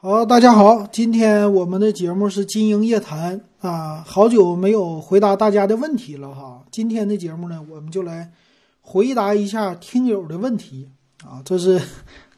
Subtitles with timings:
[0.00, 6.62] 好，大家好，今天我们的节目是金鹰夜谈啊，好久没有回答大家的问题了哈。
[6.70, 8.30] 今天的节目呢，我们就来
[8.80, 10.88] 回答一下听友的问题
[11.24, 11.42] 啊。
[11.44, 11.82] 这是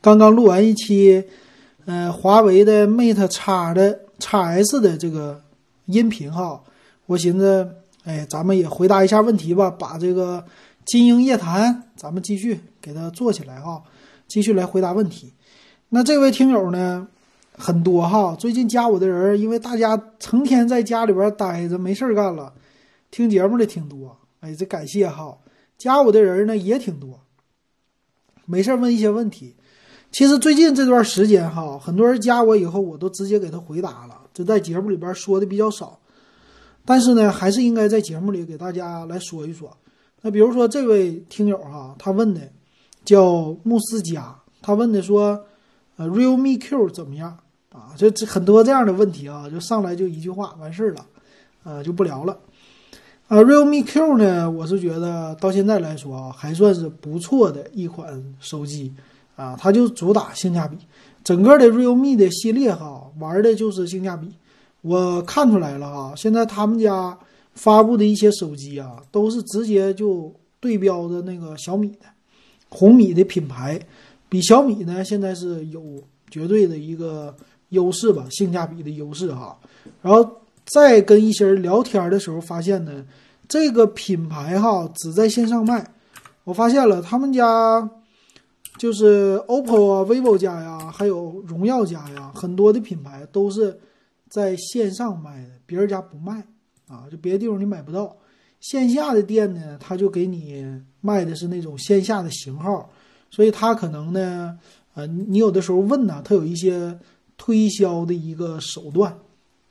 [0.01, 1.23] 刚刚录完一期，
[1.85, 5.43] 呃，华为的 Mate 叉的叉 S 的这个
[5.85, 6.63] 音频哈。
[7.05, 7.71] 我寻思，
[8.05, 10.43] 哎，咱们也回答一下问题吧，把这个
[10.87, 13.83] 金鹰夜谈咱们继续给它做起来哈，
[14.29, 15.35] 继续来回答问题。
[15.91, 17.07] 那这位听友呢？
[17.61, 22.53] 很多哈，最近加我的人，因为大家成天在家里边待着没事干了，
[23.11, 24.17] 听节目的挺多。
[24.41, 25.37] 哎，这感谢哈，
[25.77, 27.21] 加我的人呢也挺多，
[28.47, 29.55] 没事问一些问题。
[30.11, 36.01] 其实最近这段时间哈，很多人加我以后，我都直接给他回答了，就在节目里边说的比较少。
[36.85, 39.77] 但是呢，还是应该在节目里给大家来说一说。
[40.23, 42.41] 那比如说这位听友哈，他问的
[43.05, 45.45] 叫穆斯加，他问的说，
[45.97, 47.39] 呃，Realme Q 怎么样？
[47.81, 51.07] 啊，这这很多这样的问题啊，就上来就一句话完事儿了，
[51.65, 52.37] 呃，就不聊了。
[53.27, 58.93] 啊，Realme Q 呢，我是觉得到现在来说啊，还算是不错的一款手机
[59.37, 60.77] 啊，它就主打性价比。
[61.23, 64.29] 整个的 Realme 的系列哈，玩的就是性价比。
[64.83, 67.17] 我看出来了哈，现在他们家
[67.55, 72.07] 发布的一些手机啊，都是直接就对标的那个小米的
[72.69, 73.81] 红米的品牌，
[74.29, 77.35] 比小米呢现在是有绝对的一个。
[77.71, 79.59] 优势吧，性价比的优势哈，
[80.03, 80.29] 然后
[80.65, 83.05] 再跟一些人聊天的时候，发现呢，
[83.49, 85.89] 这个品牌哈只在线上卖。
[86.45, 87.89] 我发现了，他们家
[88.77, 93.79] 就是 OPPO 啊、vivo 家呀，还有荣耀家呀，很多的品牌都是
[94.29, 96.45] 在线上卖的，别人家不卖
[96.89, 98.17] 啊，就别的地方你买不到。
[98.61, 100.65] 线下的店呢，他就给你
[101.01, 102.91] 卖的是那种线下的型号，
[103.31, 104.59] 所以他可能呢，
[104.95, 106.99] 呃，你有的时候问呢，他有一些。
[107.41, 109.11] 推销的一个手段，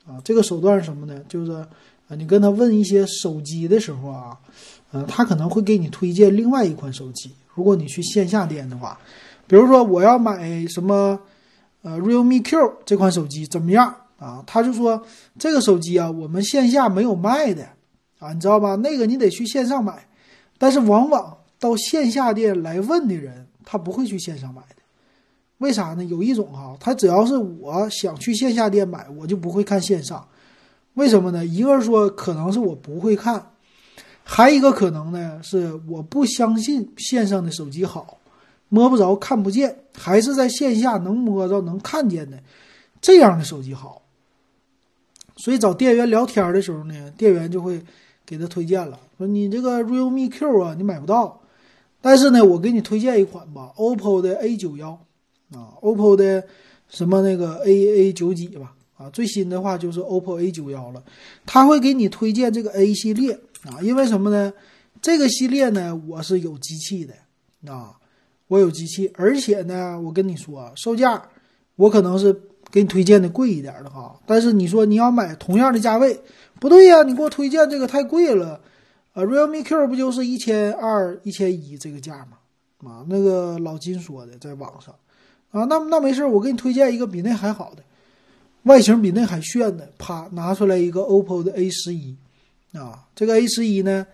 [0.04, 1.22] 啊，这个手段是什么呢？
[1.28, 4.36] 就是，啊，你跟他问一些手机的时候啊，
[4.90, 7.30] 嗯，他可能会给你推荐另外一款手机。
[7.54, 8.98] 如果你去线下店的话，
[9.46, 11.16] 比如说我要买什么，
[11.82, 14.42] 呃，Realme Q 这款手机怎么样啊？
[14.48, 15.00] 他就说
[15.38, 17.68] 这个手机啊，我们线下没有卖的，
[18.18, 18.74] 啊，你知道吧？
[18.74, 20.08] 那个你得去线上买，
[20.58, 24.79] 但是往往到线下店来问的人，他不会去线上买的。
[25.60, 26.02] 为啥呢？
[26.04, 30.26] 有一种哈，他只要是我想去线下店买，我就不会看线上。
[30.94, 31.44] 为什么呢？
[31.44, 33.52] 一个是说可能是我不会看，
[34.24, 38.16] 还一个可能呢是我不相信线上的手机好，
[38.70, 42.38] 摸不着看不见，还是在线下能摸着能看见的
[43.02, 44.00] 这样的手机好。
[45.36, 47.82] 所以找店员聊天的时候呢，店员就会
[48.24, 51.38] 给他推荐了，说你这个 Realme Q 啊，你买不到，
[52.00, 54.98] 但是呢，我给你推荐一款吧，OPPO 的 A 九幺。
[55.52, 56.44] 啊，OPPO 的
[56.88, 61.02] 什么那个 A A 九几吧，啊，最新的话就是 OPPO A 九幺了，
[61.46, 63.32] 他会给你推荐这个 A 系列
[63.64, 64.52] 啊，因为什么呢？
[65.02, 67.96] 这个系列呢，我是有机器的啊，
[68.48, 71.22] 我有机器，而且呢，我跟你说，售价
[71.76, 72.32] 我可能是
[72.70, 76.20] 给你推荐的贵一点的哈，但是你说你要买同样的价位，
[76.60, 78.60] 不对呀，你给我推荐这个太贵了，
[79.14, 82.36] 呃，Realme Q 不就是一千二、一千一这个价吗？
[82.84, 84.94] 啊，那个老金说的，在网上。
[85.52, 87.82] 啊，那那没事我给你推荐一个比那还好的，
[88.64, 89.90] 外形比那还炫的。
[89.98, 92.16] 啪，拿出来一个 OPPO 的 A 十一，
[92.72, 94.06] 啊，这个 A 十一呢，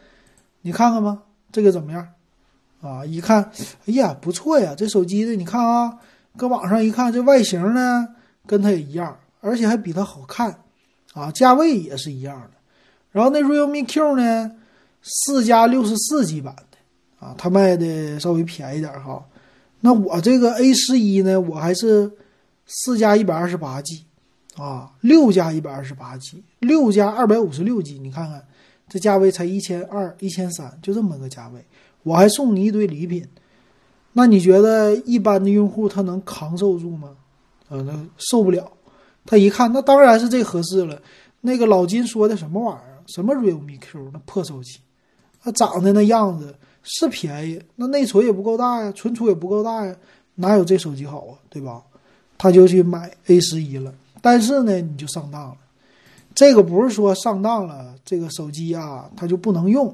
[0.63, 2.09] 你看看吧，这个怎么样？
[2.81, 3.51] 啊，一看，
[3.87, 5.99] 哎呀，不错呀，这手机的，你看啊，
[6.37, 8.09] 搁网上一看，这外形呢
[8.47, 10.61] 跟它也一样，而且还比它好看，
[11.13, 12.51] 啊，价位也是一样的。
[13.13, 14.53] 然后那 Realme Q 呢，
[15.03, 19.23] 四加六十四 G 版的，啊，它卖的稍微便宜点哈。
[19.87, 22.11] 那我这个 A 十一呢，我还是
[22.67, 24.05] 四加一百二十八 G，
[24.57, 28.45] 啊，六加一百二十八 G，六加二百五十六 G，你看看
[28.89, 31.65] 这价位才一千二、一千三，就这么个价位，
[32.03, 33.25] 我还送你一堆礼品，
[34.15, 37.11] 那你觉得一般的用户他能扛受住吗？
[37.69, 38.73] 啊，那受不了。
[39.25, 41.01] 他一看，那当然是这合适了。
[41.43, 43.05] 那个老金说的什么玩意儿？
[43.07, 44.81] 什么 Realme Q 那破手机，
[45.41, 46.57] 他长得那样子。
[46.89, 49.95] 是便宜，那内存也不够大呀，存储也不够大呀，
[50.37, 51.83] 哪有这手机好啊，对吧？
[52.39, 53.93] 他就去买 A 十一了，
[54.23, 55.57] 但是呢，你就上当了。
[56.35, 59.93] 这个不是说上当了，这个手机啊，它就不能用。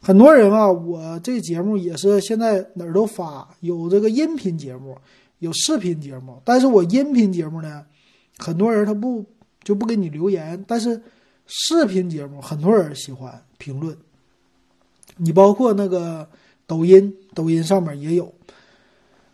[0.00, 4.96] 很多人啊，我这节目也是现在哪儿都发，有这个音频节目，
[5.38, 7.84] 有视频节目，但是我音频节目呢，
[8.38, 9.24] 很多人他不
[9.62, 11.00] 就不给你留言，但是
[11.46, 13.96] 视频节目很多人喜欢评论。
[15.16, 16.28] 你包括那个
[16.66, 18.32] 抖音，抖音上面也有，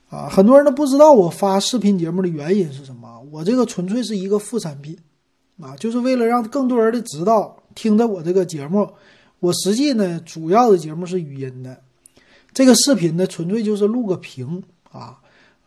[0.09, 3.21] 啊，很多人都不知道我发视频节目的原因是什么。
[3.31, 4.99] 我这个纯粹是一个副产品，
[5.61, 8.89] 啊，就是为了让更多人的知道听着我这个节目。
[9.39, 11.81] 我实际呢，主要的节目是语音的，
[12.53, 14.63] 这个视频呢，纯粹就是录个屏
[14.93, 15.19] 啊，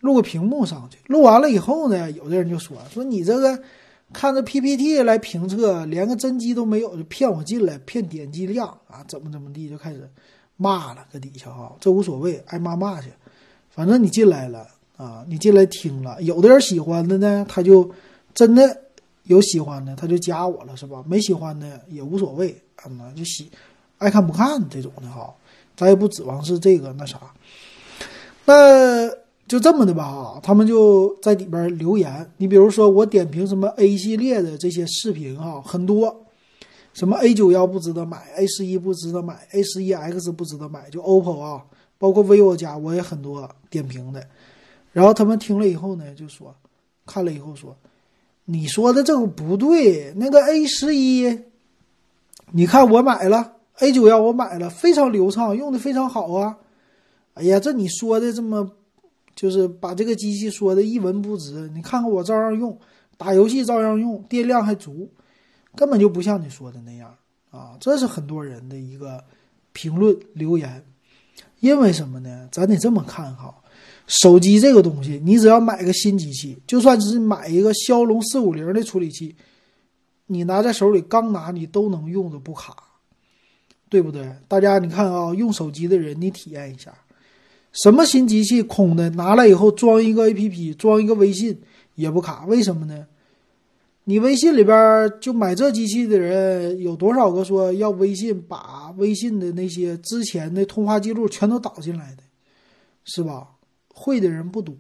[0.02, 1.00] 录个屏幕上去。
[1.08, 3.60] 录完了以后呢，有的人就说说你这个
[4.14, 10.10] 看着 PPT 来评测，连个真机都没有，就骗我进来，骗点击量啊，怎么怎么地，就开始
[10.56, 13.10] 骂了，搁底下哈，这无所谓，爱骂骂去。
[13.70, 17.92] 反正你进来了啊，你进来听了，有的人喜欢的呢，他就
[18.36, 18.82] 真的
[19.24, 21.04] 有喜欢的，他就加我了，是吧？
[21.08, 22.86] 没喜欢的也无所谓，啊，
[23.16, 23.50] 就喜
[23.98, 25.34] 爱看不看这种的哈，
[25.76, 27.20] 咱也不指望是这个那啥，
[28.46, 29.10] 那
[29.48, 36.26] 就这么的吧哈，他们就在里边留言，你比如说我点评什么 A 系列的这些视频哈，很多，
[36.94, 41.64] 什么 A 九幺不值得买，A 十一不值得买，A 十一 X 不值得买，就 OPPO 啊。
[42.00, 44.28] 包括 vivo 家我也很多点评的，
[44.92, 46.54] 然后他们听了以后呢，就说，
[47.06, 47.74] 看了以后说，
[48.44, 51.40] 你说的这个不对，那个 A 十一，
[52.52, 56.58] 你看我买了 A 九幺，我买了非常流畅，用的非常好啊。
[57.36, 58.70] 哎呀，这你说的这么，
[59.36, 61.70] 就是把这个机器说的一文不值。
[61.74, 62.78] 你看看我照样用，
[63.18, 65.10] 打游戏照样用，电量还足，
[65.76, 67.16] 根本就不像你说的那样
[67.50, 67.78] 啊。
[67.80, 69.24] 这是很多人的一个
[69.72, 70.86] 评论留言。
[71.60, 72.50] 因为什么呢？
[72.52, 73.56] 咱得这么看哈，
[74.06, 79.34] 手机这个东西，你只要买个新机器，就算是买一个骁龙四五零的处理器，
[80.28, 82.76] 你拿在手里刚拿，你都能用的不卡，
[83.88, 84.36] 对不对？
[84.50, 86.94] 大家你看啊，用手机的人，你体验一下，
[87.74, 91.60] 什么新机器空的拿来以后装一个 APP，装一个微信
[91.96, 93.06] 也不卡，为什么呢？
[94.06, 102.24] 你微信里边就买这机器的人有多少个说要微信把微信的那些之前的通话记录全都导进来的，
[103.06, 103.48] 是吧？
[103.88, 104.76] 会的人不多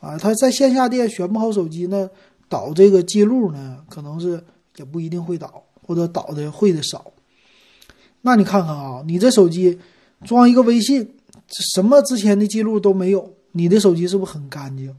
[0.00, 0.16] 啊。
[0.16, 2.08] 他在线下店选不好手机呢，
[2.48, 4.42] 导这个记录呢，可能是
[4.76, 7.12] 也不一定会导，或者导的会的少。
[8.22, 9.78] 那你看看啊，你这手机
[10.24, 11.16] 装一个微信，
[11.48, 14.94] 什么之前的记录都没有，你的手机是不是很干净？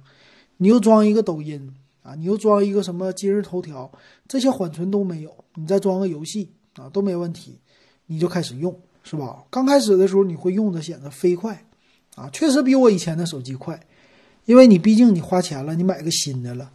[0.58, 1.74] 你又装一个抖音。
[2.02, 3.92] 啊，你又装一个什么今日头条，
[4.26, 7.60] 这些缓存都没有，你再装个游戏啊都没问题，
[8.08, 8.74] 你就开始用
[9.04, 9.44] 是吧？
[9.52, 11.62] 刚开始的时候你会用的显得飞快，
[12.16, 13.80] 啊，确实比我以前的手机快，
[14.46, 16.72] 因为你毕竟你花钱了，你买个新的了，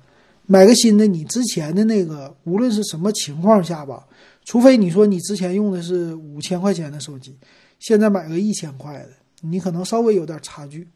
[0.47, 4.07] 买个新的，你之前的那个无论是什么情况下吧，
[4.45, 7.37] 除非你说你之前用的是五千块钱的手机，
[7.81, 9.11] 现在买个一千块的，
[9.45, 10.89] 你可能稍微有点差距，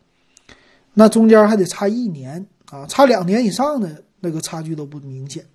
[0.95, 4.05] 那中间还得差一年啊，差两年以上的。
[4.21, 5.47] 那个差距都不明显，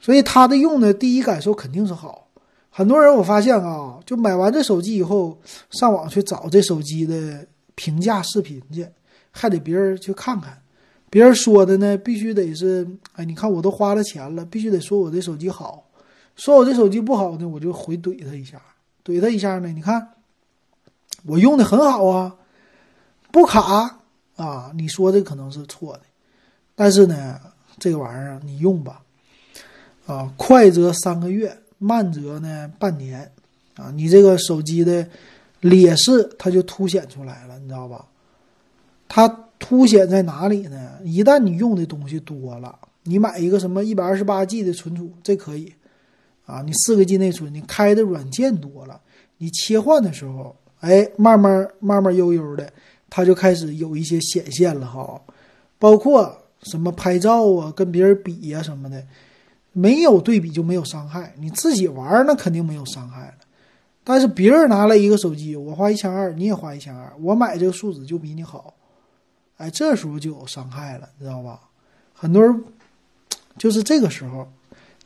[0.00, 2.28] 所以他的用的第一感受肯定是好。
[2.70, 5.38] 很多人我发现啊，就买完这手机以后，
[5.68, 8.88] 上网去找这手机的评价视频去，
[9.30, 10.62] 还得别人去看看。
[11.10, 15.90] 别人说的呢，必须得是，哎，你看我都花了钱了，必须得说我这手机好。
[16.36, 18.58] 说我这手机不好呢，我就回怼他一下，
[19.04, 20.08] 怼他一下呢，你看
[21.24, 22.34] 我用的很好啊，
[23.30, 23.98] 不卡
[24.36, 26.00] 啊，你说的可能是错的。
[26.74, 27.38] 但是呢，
[27.78, 29.02] 这个玩意儿你用吧，
[30.06, 33.30] 啊，快则三个月，慢则呢半年，
[33.76, 35.06] 啊，你这个手机的
[35.60, 38.06] 劣势它就凸显出来了，你知道吧？
[39.08, 39.28] 它
[39.58, 40.98] 凸显在哪里呢？
[41.04, 45.70] 一旦你用的东西多了，你买一个什么一百二十八 G 的存储，这可以，
[46.46, 49.00] 啊，你四个 G 内存，你开的软件多了，
[49.36, 52.72] 你切换的时候，哎，慢慢慢慢悠悠的，
[53.08, 55.20] 它就开始有一些显现了哈，
[55.78, 56.36] 包括。
[56.64, 59.02] 什么拍照啊，跟别人比呀什么的，
[59.72, 61.32] 没有对比就没有伤害。
[61.38, 63.34] 你自己玩那肯定没有伤害了，
[64.04, 68.74] 但是别人拿了一个手机，我花一千二，你也花一千二，我买这个素质就比你好，
[69.56, 71.58] 哎，这时候就有伤害了，你知道吧？
[72.12, 72.62] 很多人
[73.56, 74.46] 就是这个时候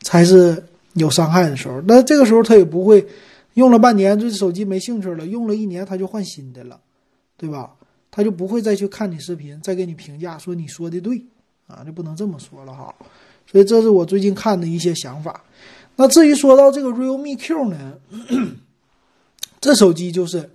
[0.03, 0.61] 才是
[0.95, 1.81] 有伤害的时候。
[1.87, 3.07] 那这个时候他也不会
[3.55, 6.81] 用了半年，对手机没兴趣了，用了一年他就换新的了，
[7.37, 7.75] 对吧？
[8.11, 11.21] 他就不会再去看你视频，再给你评价说你说的对。
[11.67, 12.95] 啊，就不能这么说了哈，
[13.51, 15.43] 所以这是我最近看的一些想法。
[15.97, 17.95] 那至于说到这个 Realme Q 呢，
[19.63, 20.51] 这手机就是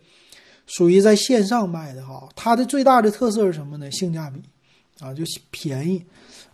[0.68, 2.30] 属于在线上卖的哈。
[2.36, 3.90] 它的最大的特色是什么呢？
[3.90, 4.40] 性价比
[5.04, 6.06] 啊，就便宜。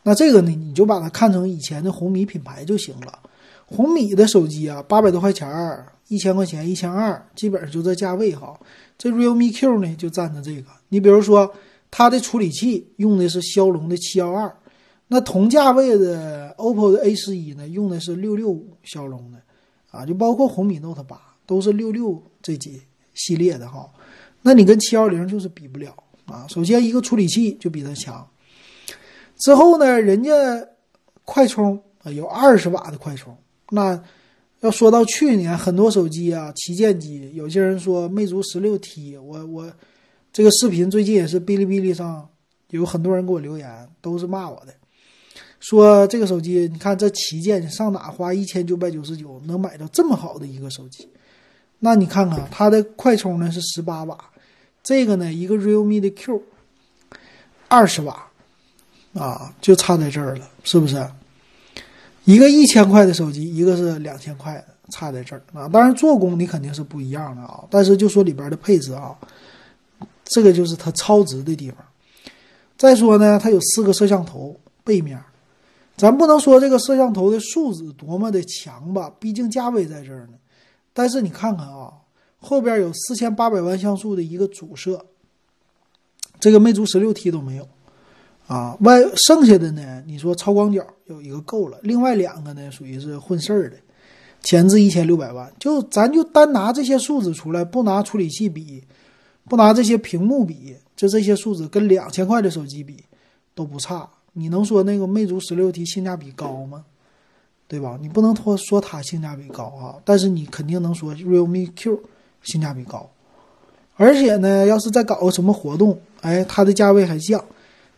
[0.04, 3.20] 那这个呢，你就把它看成以前的红米品牌就行了。
[3.66, 8.60] 红米的手机啊，八百多块钱儿，一千块钱，一千二，基本上就这价位哈。
[8.98, 10.68] 这 Realme Q 呢，就占着这个。
[10.90, 11.54] 你比如说。
[11.92, 14.54] 它的处理器用的是骁龙的七幺二，
[15.08, 19.40] 那同价位的 OPPO 的 A 十一呢，用的是六六五骁龙的，
[19.92, 22.82] 啊，就包括红米 Note 八都是六六这几
[23.14, 23.90] 系列的哈。
[24.42, 25.96] 那你跟七幺零就是比不了，
[26.26, 26.46] 啊。
[26.50, 28.28] 首先一个处理器就比它强，
[29.38, 30.32] 之后呢，人家
[31.24, 33.34] 快充啊有二十瓦的快充。
[33.70, 34.04] 那
[34.66, 39.72] 要说到去年很多手机啊旗舰机，有些人说魅族十六 T，我我
[40.34, 42.28] 这个视频最近也是哔哩哔哩上
[42.72, 44.74] 有很多人给我留言，都是骂我的。
[45.60, 51.08] 说这个手机，你看这旗舰上哪花一千九百九十九能买到这么好的一个手机？
[51.78, 54.18] 那你看看它的快充呢是十八瓦，
[54.82, 56.42] 这个呢一个 realme 的 Q
[57.68, 58.32] 二十瓦，
[59.14, 61.08] 啊，就差在这儿了，是不是？
[62.26, 65.68] 一个一千块的手机，一个是两千块的，差在这儿啊。
[65.70, 69.16] 当然做工你肯定是不一样的啊，但是就说里边的配置啊，
[70.24, 71.78] 这个就是它超值的地方。
[72.78, 75.22] 再说呢，它有四个摄像头，背面。
[75.96, 80.34] 咱不能说这个摄像头的素质多么的强吧，毕竟价位在这儿呢。
[80.94, 81.94] 但是你看看啊，
[82.40, 85.06] 后边有四千八百万像素的一个主摄，
[86.40, 87.68] 这个魅族十六 T 都没有
[88.48, 88.78] 啊。
[88.82, 93.78] 外剩下的呢，你说超广角有一个够了，另外两个呢属于是混事儿的，
[94.42, 95.52] 前置一千六百万。
[95.60, 98.84] 就咱就单拿这些数字出来，不拿处理器比，
[99.50, 103.04] 不拿这些屏幕比，就这些数字跟两千块的手机比
[103.54, 104.10] 都不差。
[104.34, 106.86] 你能说那个魅族十六 T 性价比高吗？
[107.68, 107.98] 对吧？
[108.00, 112.00] 你不能说说它性价比高啊，但是你肯定能说 realme Q
[112.44, 113.10] 性价比高。
[113.96, 117.44] 而且呢，要是再搞个什么活动，哎，它的价位还降。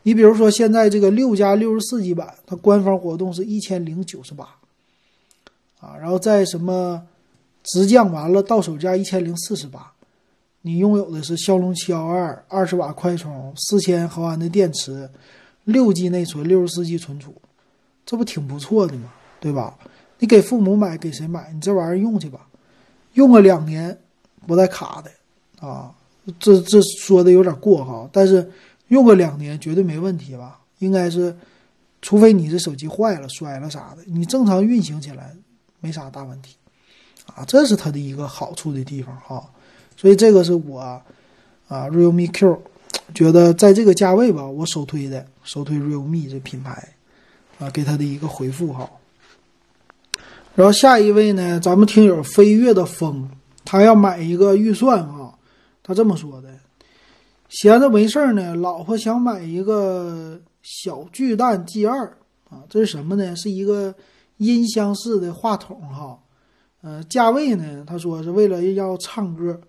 [0.07, 4.45] 你比如说现在这个六加六十四 G 版，它官方活动是一千零九十八，
[5.81, 7.05] 啊，然后在什么
[7.61, 9.91] 直降完了到手价一千零四十八，
[10.61, 15.09] 你拥有的是骁龙七幺二，二十瓦快充，四千毫安的电池。
[15.65, 17.35] 六 G 内存，六十四 G 存储，
[18.05, 19.11] 这不挺不错的吗？
[19.41, 19.77] 对吧？
[20.19, 21.51] 你给父母买，给谁买？
[21.53, 22.47] 你这玩意儿用去吧，
[23.15, 23.99] 用个两年
[24.47, 25.93] 不带卡的啊！
[26.39, 28.49] 这这说的有点过哈，但是
[28.87, 30.59] 用个两年绝对没问题吧？
[30.79, 31.35] 应该是，
[32.01, 35.35] 除非你这手机坏了、摔了啥的，你正常运行起来
[35.79, 36.55] 没啥大问题
[37.35, 37.43] 啊。
[37.45, 39.43] 这是它的一个好处的地方哈。
[39.95, 42.61] 所以这个是我啊，realme Q。
[43.13, 46.93] 觉得在这个价位吧，我首推的首推 realme 这品牌，
[47.57, 48.89] 啊，给他的一个回复哈。
[50.55, 53.29] 然后下一位呢，咱们听友飞跃的风，
[53.63, 55.33] 他要买一个预算啊，
[55.83, 56.49] 他这么说的：
[57.49, 62.05] 闲着没事儿呢，老婆想买一个小巨蛋 G 二
[62.49, 63.35] 啊，这是什么呢？
[63.35, 63.93] 是一个
[64.37, 66.19] 音箱式的话筒哈。
[66.81, 69.59] 呃，价位呢，他说是为了要唱歌，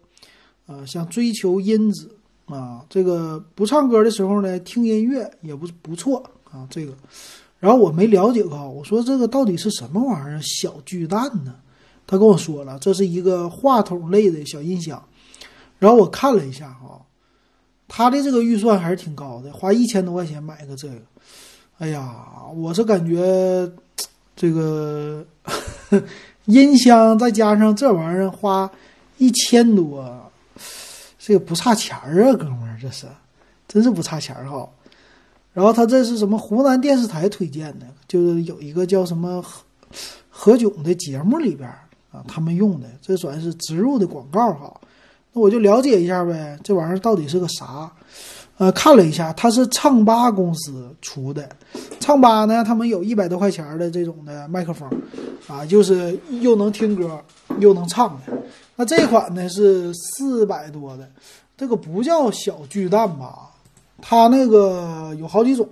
[0.66, 2.08] 呃，想追求音质。
[2.46, 6.66] 啊，这个不唱歌的时候呢，听音乐也不不错啊。
[6.70, 6.94] 这个，
[7.58, 10.40] 然后我没了解过，我说这个到底是什么玩意儿？
[10.40, 11.56] 小巨蛋呢？
[12.06, 15.02] 他跟我说了，这是一个话筒类的小音响。
[15.78, 16.98] 然后我看了一下哈，
[17.88, 20.94] 他的这个预算还是挺高的，花一千多块钱买个这个。
[21.78, 23.68] 哎呀，我是感觉
[24.36, 25.24] 这个
[26.44, 28.70] 音箱再加上这玩意儿花
[29.16, 30.30] 一千多。
[31.18, 33.06] 这个不差钱儿啊，哥们儿，这是，
[33.66, 34.66] 真是不差钱儿哈。
[35.52, 36.38] 然后他这是什么？
[36.38, 39.62] 湖南电视台推荐的，就是有一个叫什么何
[40.30, 41.68] 何炅的节目里边
[42.10, 44.80] 啊，他们用的，这算是植入的广告哈。
[45.38, 47.90] 我就了解一下呗，这玩意儿到底是个啥？
[48.58, 51.48] 呃，看了一下，它是唱吧公司出的。
[52.00, 54.90] 唱吧呢，他们有一百多块钱的这种的麦克风，
[55.46, 57.22] 啊，就是又能听歌
[57.60, 58.32] 又能唱的。
[58.74, 61.08] 那这款呢是四百多的，
[61.56, 63.50] 这个不叫小巨蛋吧？
[64.02, 65.68] 它那个有好几种，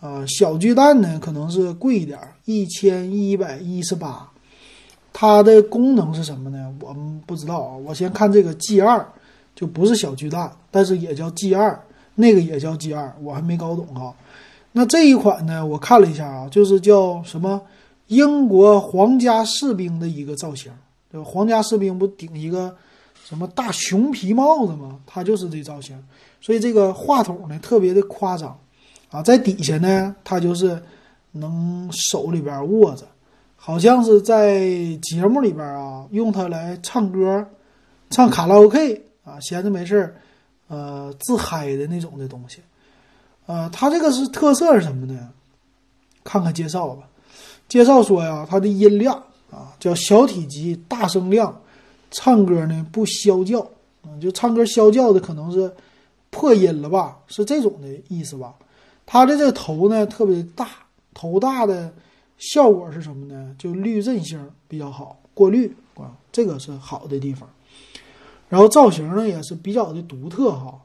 [0.00, 4.26] 啊，小巨蛋呢可能是贵一点，一千一百一十八。
[5.18, 6.70] 它的功能是什么呢？
[6.82, 7.74] 我们不知道啊。
[7.74, 9.02] 我先看这个 G 二，
[9.54, 11.80] 就不是小巨蛋，但是也叫 G 二，
[12.14, 14.14] 那个也叫 G 二，我还没搞懂哈。
[14.72, 17.62] 那这一款呢，我看了一下啊，就是叫什么
[18.08, 20.70] 英国皇家士兵的一个造型。
[21.24, 22.76] 皇家士兵不顶一个
[23.24, 24.98] 什么大熊皮帽子吗？
[25.06, 25.98] 它就是这造型，
[26.42, 28.54] 所以这个话筒呢特别的夸张
[29.10, 30.78] 啊，在底下呢，它就是
[31.32, 33.06] 能手里边握着，
[33.66, 34.60] 好像是在
[35.02, 37.44] 节目里边啊用它来唱歌，
[38.10, 40.14] 唱卡拉 OK 啊，闲着没事，
[40.68, 42.60] 呃，自嗨的那种的东西。
[43.46, 45.30] 呃，它这个是特色是什么呢？
[46.22, 47.08] 看看介绍吧。
[47.68, 49.20] 介绍说呀，它的音量。
[49.50, 51.60] 啊，叫小体积大声量，
[52.12, 53.58] 唱歌呢不消叫，
[54.02, 55.72] 啊，就唱歌消叫的可能是
[56.30, 58.54] 破音了吧，是这种的意思吧？
[59.06, 60.68] 它的这个头呢特别大，
[61.14, 61.92] 头大的
[62.38, 63.54] 效果是什么呢？
[63.58, 64.38] 就滤震性
[64.68, 67.48] 比较好，过滤啊，这个是好的地方。
[68.48, 70.78] 然后造型呢也是比较的独特哈，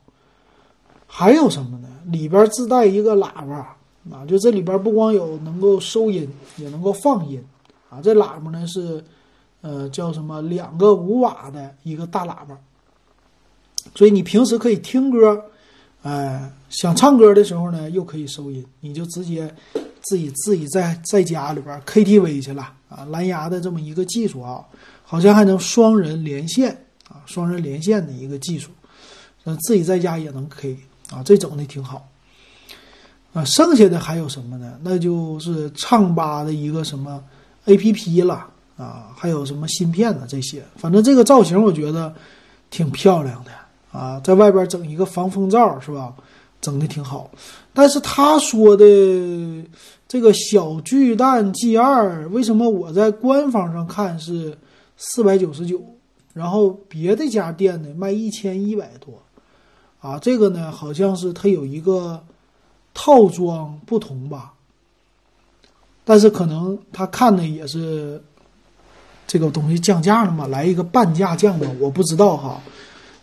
[1.06, 1.88] 还有什么呢？
[2.06, 3.78] 里边自带一个喇叭
[4.10, 6.28] 啊，就这里边不光有能够收音，
[6.58, 7.44] 也能够放音
[7.90, 8.02] 啊。
[8.02, 9.04] 这喇叭呢是
[9.62, 10.42] 呃叫什么？
[10.42, 12.58] 两个五瓦的一个大喇叭，
[13.94, 15.46] 所以你平时可以听歌，
[16.04, 19.54] 哎，想唱歌的时候呢又可以收音，你就直接
[20.02, 23.06] 自己自己在在家里边 KTV 去了啊。
[23.12, 24.64] 蓝牙的这么一个技术啊，
[25.04, 26.72] 好像还能双人连线
[27.08, 28.72] 啊，双人连线的一个技术，
[29.44, 30.78] 那自己在家也能 K。
[31.12, 32.08] 啊，这整的挺好，
[33.34, 34.80] 啊，剩下的还有什么呢？
[34.82, 37.22] 那就是唱吧的一个什么
[37.66, 40.26] A P P 了啊，还有什么芯片呢？
[40.26, 42.16] 这些，反正这个造型我觉得
[42.70, 43.52] 挺漂亮的
[43.92, 46.14] 啊，在外边整一个防风罩是吧？
[46.62, 47.30] 整的挺好。
[47.74, 48.86] 但是他说的
[50.08, 54.58] 这个小巨蛋 G 二，为什么我在官方上看是
[54.96, 55.82] 四百九十九，
[56.34, 59.14] 然后别的家店呢卖一千一百多？
[60.00, 62.24] 啊，这个呢，好像是它有一个
[62.94, 64.54] 套装不同吧，
[66.04, 68.22] 但是可能他看的也是
[69.28, 72.62] 这个东西降价了嘛，来一个半价降的，我不知道哈。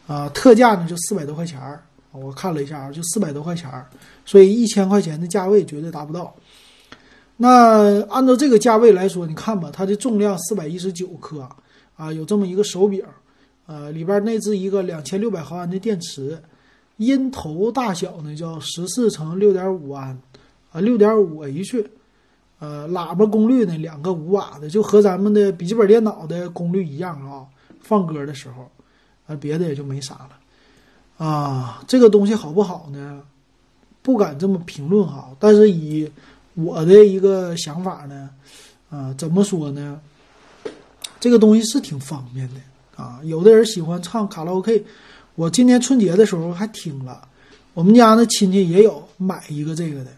[0.09, 3.87] 啊，特价呢就四百多块钱儿，我看了一下啊就四百多块钱儿，
[4.25, 6.35] 所以一千块钱的价位绝对达不到。
[7.37, 11.47] 那按照这个价位来说，你看吧，它的重量四百一十九克
[11.95, 13.05] 啊，有这么一个手柄，
[13.67, 16.43] 呃，里边内置一个两千六百毫安的电池。
[16.97, 20.19] 音头大小呢，叫十四乘六点五安，
[20.73, 21.89] 啊，六点五 H，
[22.59, 27.47] 呃，喇叭功率呢，两个五瓦的，就和咱们的笔记本电脑的功率一样啊。
[27.81, 28.69] 放歌的时候，
[29.29, 31.25] 啊，别的也就没啥了。
[31.25, 33.23] 啊，这个东西好不好呢？
[34.03, 35.31] 不敢这么评论哈。
[35.39, 36.11] 但是以
[36.55, 38.31] 我的一个想法呢，
[38.91, 40.01] 啊，怎么说呢？
[41.21, 42.61] 这个东西是挺方便的
[43.01, 43.21] 啊。
[43.23, 44.85] 有的人喜欢唱卡拉 OK。
[45.35, 47.29] 我今年春节的时候还听了，
[47.73, 50.11] 我们家那亲戚也有买一个这个的，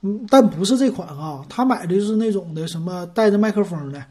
[0.00, 4.02] 嗯，但不是这款啊，他买的就是那种的什么带着麦克风的，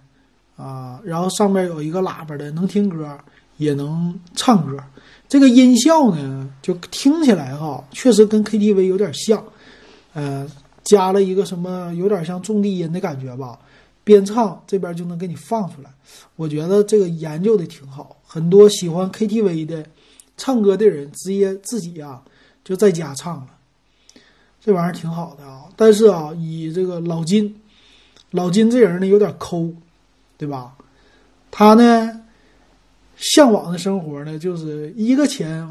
[0.56, 3.18] 啊，然后上面有一个喇叭的，能听歌
[3.58, 4.78] 也能唱歌，
[5.28, 9.44] 这个音效呢就听起来哈，确实跟 KTV 有点像，
[10.14, 10.48] 呃，
[10.84, 13.60] 加了一个什么有点像重低音的感觉吧。
[14.04, 15.90] 边唱这边就能给你放出来，
[16.38, 18.16] 我觉得这个研究的挺好。
[18.26, 19.86] 很多喜欢 KTV 的
[20.38, 22.22] 唱歌的人，直接自己啊
[22.64, 23.48] 就在家唱了，
[24.62, 25.64] 这玩意儿挺好的啊。
[25.76, 27.54] 但是啊，以这个老金，
[28.32, 29.74] 老金这人呢有点抠，
[30.38, 30.74] 对吧？
[31.52, 32.22] 他呢
[33.18, 35.68] 向往的生活呢就是一个钱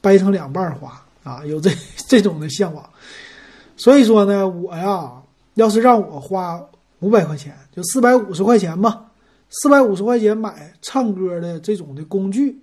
[0.00, 1.70] 掰成两半花啊，有这
[2.08, 2.88] 这种的向往。
[3.76, 5.12] 所以说呢，我呀
[5.54, 6.64] 要是让我花。
[7.00, 9.04] 五百块钱就四百五十块钱吧，
[9.50, 12.58] 四百五十块钱买唱歌的这种的工具，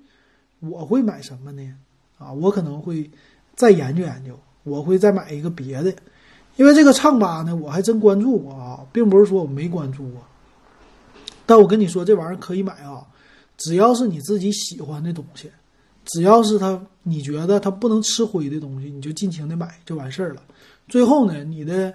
[0.59, 1.61] 我会买什么呢？
[2.17, 3.09] 啊，我可能会
[3.55, 5.93] 再研究研究，我会再买一个别的，
[6.55, 10.23] 因为这个唱吧呢，我还真关注过啊，并不是说我没关注过。
[11.45, 13.05] 但我跟你说，这玩意儿可以买啊，
[13.63, 15.49] 只要是你自己喜欢的东西，
[16.05, 20.41] 只要是它你觉得它不能吃灰的东西，你就尽情的买就完事儿了。
[20.87, 21.93] 最后呢，你的。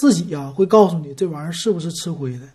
[0.00, 2.46] 自己呀会告诉你这玩意儿是不是吃亏的，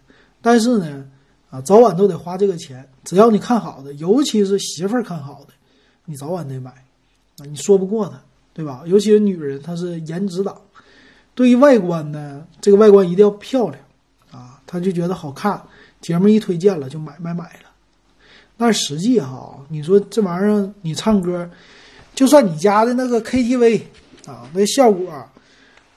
[0.41, 1.05] 但是呢，
[1.49, 2.87] 啊早晚都得花这个钱。
[3.03, 5.49] 只要你看好的，尤其是媳妇儿看好的，
[6.05, 8.17] 你早晚得买，啊你说不过他，
[8.53, 8.83] 对吧？
[8.85, 10.55] 尤其是女人，她是颜值党，
[11.35, 13.83] 对于外观呢，这个外观一定要漂亮，
[14.31, 15.61] 啊，她就觉得好看。
[15.99, 17.59] 节目一推荐了就买买买，
[18.57, 21.49] 但实际哈，你说这玩意儿你唱歌，
[22.15, 23.81] 就算你家的那个 KTV
[24.25, 25.11] 啊，那效果，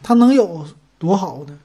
[0.03, 0.67] 它能有？
[0.99, 1.59] 多好呢？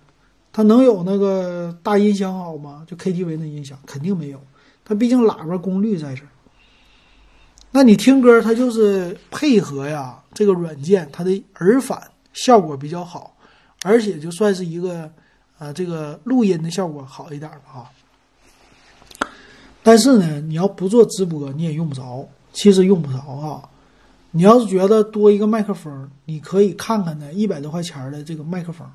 [0.51, 2.85] 它能有那个大音响好吗？
[2.85, 4.41] 就 KTV 那音响肯定没有，
[4.83, 6.27] 它毕竟喇叭功率在这儿。
[7.71, 13.37] 那你听歌，它就是配合呀，这个软件它的耳返效果比较好，
[13.83, 15.09] 而且就算是一个
[15.57, 17.91] 呃这个录音的效果好一点吧哈。
[19.83, 23.69] 但是呢，你要不做直播，你也用不着，其实用不着啊。
[24.31, 28.87] 你要是觉得多一个麦克风，你可以看看呢，一百多块钱的这个麦克风。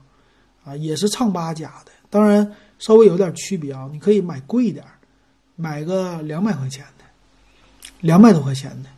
[0.64, 3.88] 啊，也是唱吧家的，当然稍微有点区别啊。
[3.92, 4.84] 你可以买贵一点，
[5.54, 7.04] 买个两百块钱的，
[8.00, 8.88] 两百多块钱的，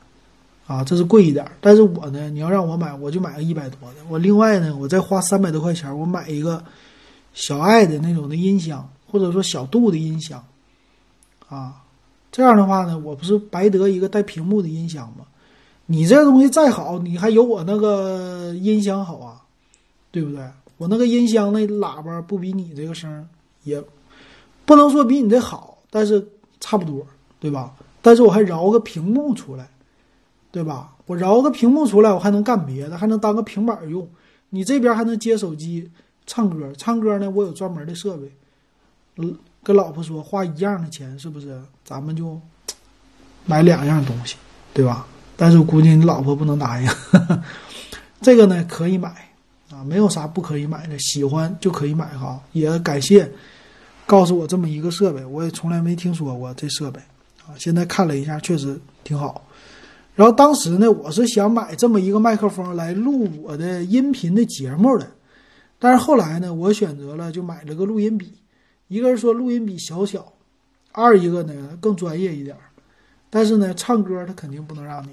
[0.67, 1.47] 啊，这是贵一点。
[1.61, 3.97] 但是我呢，你要让我买，我就买个一百多的。
[4.09, 6.65] 我另外呢，我再花三百多块钱，我买一个
[7.35, 10.43] 小爱的那种的音箱，或者说小度的音箱，
[11.49, 11.83] 啊，
[12.31, 15.27] 这样的话呢，我不是白得一个带屏幕的音箱吗？
[15.87, 19.43] 你这东西再好，你还有我那个音箱好啊，
[20.11, 20.47] 对不对？
[20.77, 23.27] 我那个音箱那喇叭不比你这个声，
[23.65, 23.83] 也
[24.65, 26.29] 不能说比你这好，但是
[26.61, 27.07] 差不多，
[27.41, 27.75] 对吧？
[28.03, 29.69] 但是我还饶个屏幕出来，
[30.53, 30.95] 对吧？
[31.07, 34.07] 我饶个屏幕出来，我还能干别的，还能当个平板用。
[34.51, 35.91] 你这边还能接手机
[36.27, 38.31] 唱歌，唱歌呢，我有专门的设备。
[39.17, 39.37] 嗯，
[39.69, 41.61] 跟老婆说花一样的钱，是不是？
[41.85, 42.41] 咱们就
[43.45, 44.35] 买两样东西，
[44.73, 45.07] 对吧？
[45.37, 46.91] 但是我估计你老婆不能答应。
[48.23, 49.11] 这个呢，可以买
[49.71, 52.41] 啊，没有啥不可以买的，喜欢就可以买哈。
[52.53, 53.31] 也感谢
[54.07, 56.99] 告诉我这么一个设备，我也从来没听说过这设备
[57.47, 57.53] 啊。
[57.59, 59.45] 现在看了一下，确实挺好。
[60.15, 65.07] 然后当时呢，我是想买这么一个麦克风来录我的音频的节目的，
[65.79, 68.33] 但是后来呢，我选择了就买了个录音笔。
[68.89, 70.33] 一个是说录音笔小巧，
[70.93, 72.57] 二一个呢更专业一点。
[73.31, 75.13] 但是呢，唱歌它肯定不能让你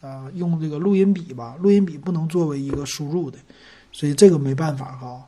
[0.00, 1.56] 啊用这个录音笔吧？
[1.60, 3.38] 录音笔不能作为一个输入的，
[3.92, 5.24] 所以这个没办法哈。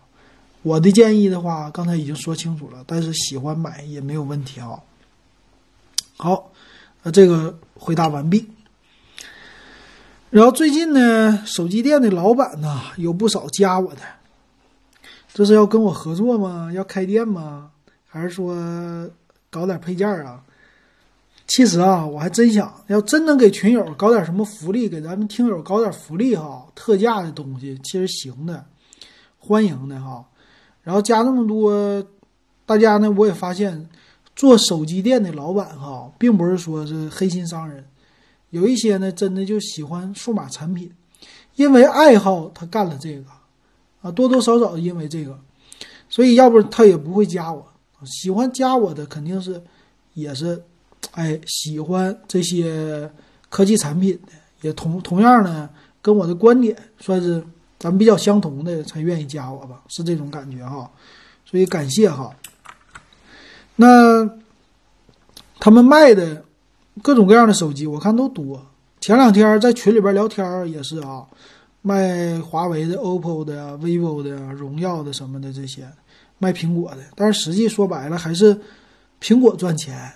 [0.62, 4.82] 我的建议的话，刚才已经说清楚了，但是喜欢买也没有问题哈。
[6.16, 6.50] 好，
[7.04, 8.50] 那这个回答完毕。
[10.30, 14.00] 然后最近呢，手机店的老板呢有不少加我的，
[15.32, 16.72] 这是要跟我合作吗？
[16.74, 17.70] 要开店吗？
[18.16, 18.56] 还是说
[19.50, 20.42] 搞点配件啊？
[21.46, 28.64] 其实啊，我还真想要真能给群友搞点什么福利，给咱们听友搞点福利哈，特价的东西其实行的，
[29.38, 30.24] 欢迎的哈。
[30.82, 32.04] 然后加那么多，
[32.64, 33.88] 大家呢我也发现，
[34.34, 37.84] 做手机店的老板哈，并不是说是黑心商人。
[38.50, 40.90] 有一些呢，真的就喜欢数码产品，
[41.54, 43.24] 因为爱好他干了这个，
[44.02, 45.38] 啊，多多少少因为这个，
[46.08, 47.64] 所以要不他也不会加我。
[48.04, 49.62] 喜欢加我的肯定是
[50.14, 50.62] 也是，
[51.12, 53.10] 哎，喜欢这些
[53.48, 54.32] 科技产品的，
[54.62, 55.68] 也同同样呢，
[56.02, 57.42] 跟我的观点算是
[57.78, 60.90] 咱们比较相同的，才愿意加我吧，是这种感觉哈。
[61.44, 62.34] 所以感谢哈。
[63.76, 64.28] 那
[65.58, 66.44] 他们卖的。
[67.02, 68.58] 各种各样的手机，我看都多。
[69.02, 71.26] 前两天在群里边聊天也是啊，
[71.82, 75.86] 卖华为的、OPPO 的、vivo 的、荣耀的什么的这些，
[76.38, 76.98] 卖苹果的。
[77.14, 78.60] 但是实际说白了还是
[79.20, 80.12] 苹果赚钱。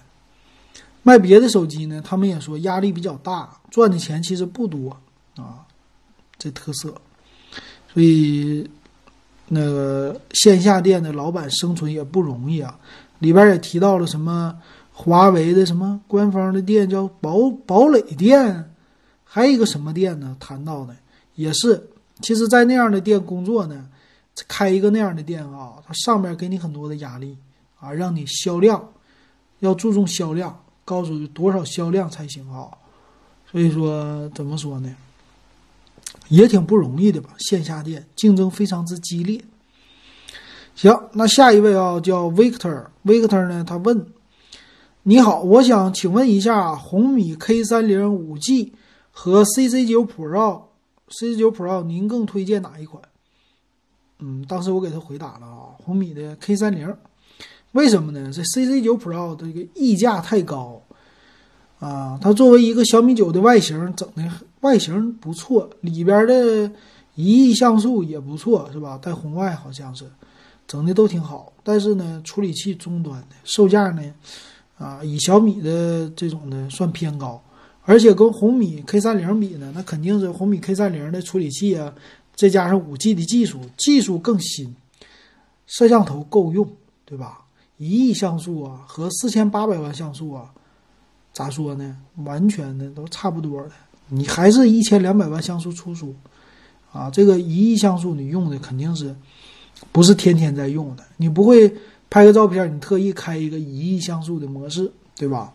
[1.03, 4.97] 卖别的手机呢，他们也说压力比较大，赚的钱其实不多
[5.37, 5.67] 啊。
[6.39, 6.95] 这特色，
[7.93, 8.69] 所以
[9.49, 12.79] 那个线下店的老板生存也不容易啊。
[13.19, 14.59] 里边也提到了什么。
[14.93, 18.71] 华为的什么官方的店叫堡堡垒店，
[19.25, 20.37] 还有一个什么店呢？
[20.39, 20.95] 谈到的
[21.37, 21.89] 也是，
[22.21, 23.89] 其实，在那样的店工作呢，
[24.49, 27.37] 开一个那样的店啊，它上面给你很多的压力
[27.79, 28.93] 啊，让你销量
[29.59, 32.69] 要注重销量，告诉多少销量才行啊。
[33.51, 34.95] 所以说，怎么说呢？
[36.29, 37.31] 也挺不容易的吧？
[37.39, 39.43] 线下店竞争非常之激烈。
[40.75, 44.07] 行，那下一位啊，叫 Victor，Victor 呢，他问。
[45.03, 48.75] 你好，我想请问一下，红米 K 三零五 G
[49.11, 53.03] 和 CC 九 Pro，CC 九 Pro 您更推荐哪一款？
[54.21, 56.95] 嗯，当时我给他回答了啊，红米的 K 三零，
[57.73, 58.31] 为什么呢？
[58.33, 60.83] 这 CC 九 Pro 这个溢价太高
[61.79, 64.23] 啊，它作为一个小米九的外形，整的
[64.61, 66.71] 外形不错，里边的
[67.15, 68.99] 一亿像素也不错，是吧？
[69.01, 70.05] 带红外好像是，
[70.67, 74.03] 整的都挺好，但是呢，处理器终端的售价呢？
[74.79, 77.43] 啊，以小米的这种的算偏高，
[77.85, 81.93] 而且跟红米 K 三零比呢，那肯定是红米 K 三零的处理器啊，
[82.41, 84.75] 再加上五 G 的技术，技术更新，
[85.67, 86.67] 摄像头够用，
[87.05, 87.43] 对吧？
[87.77, 90.51] 一亿像素啊和四千八百万像素啊，
[91.35, 91.99] 咋说呢？
[92.25, 93.73] 完全的都差不多的。
[94.09, 96.15] 你还是一千两百万像素出书
[96.91, 99.15] 啊，这个一亿像素你用的肯定是
[99.93, 101.77] 不是天天在用的，你不会。
[102.13, 105.55] 拍个照片，你特意开一个一亿像素的模式，对吧？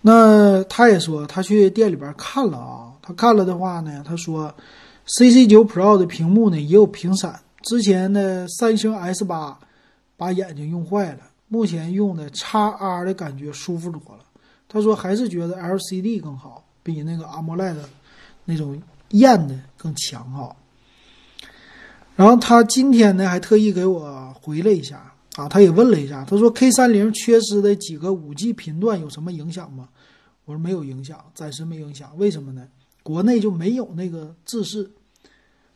[0.00, 4.54] 那他也说他去店里边看了啊，他看了的话呢，他说
[5.04, 9.58] ，CC 九 Pro 的屏幕呢也有屏闪，之前的三星 S 八
[10.16, 14.24] 把眼睛用坏了，目前用的 x R 的感觉舒服多了。
[14.66, 17.76] 他说还是觉得 LCD 更好，比那个 AMOLED
[18.46, 20.56] 那种艳的更强哈。
[22.16, 29.90] 然后他今天呢还特意给我回了一下啊，他也问了一下，他说 K 三零缺失的几个五 G 频段有什么影响吗？
[30.46, 32.16] 我说没有影响，暂时没影响。
[32.16, 32.66] 为什么呢？
[33.04, 34.90] 国内就没有那个制式，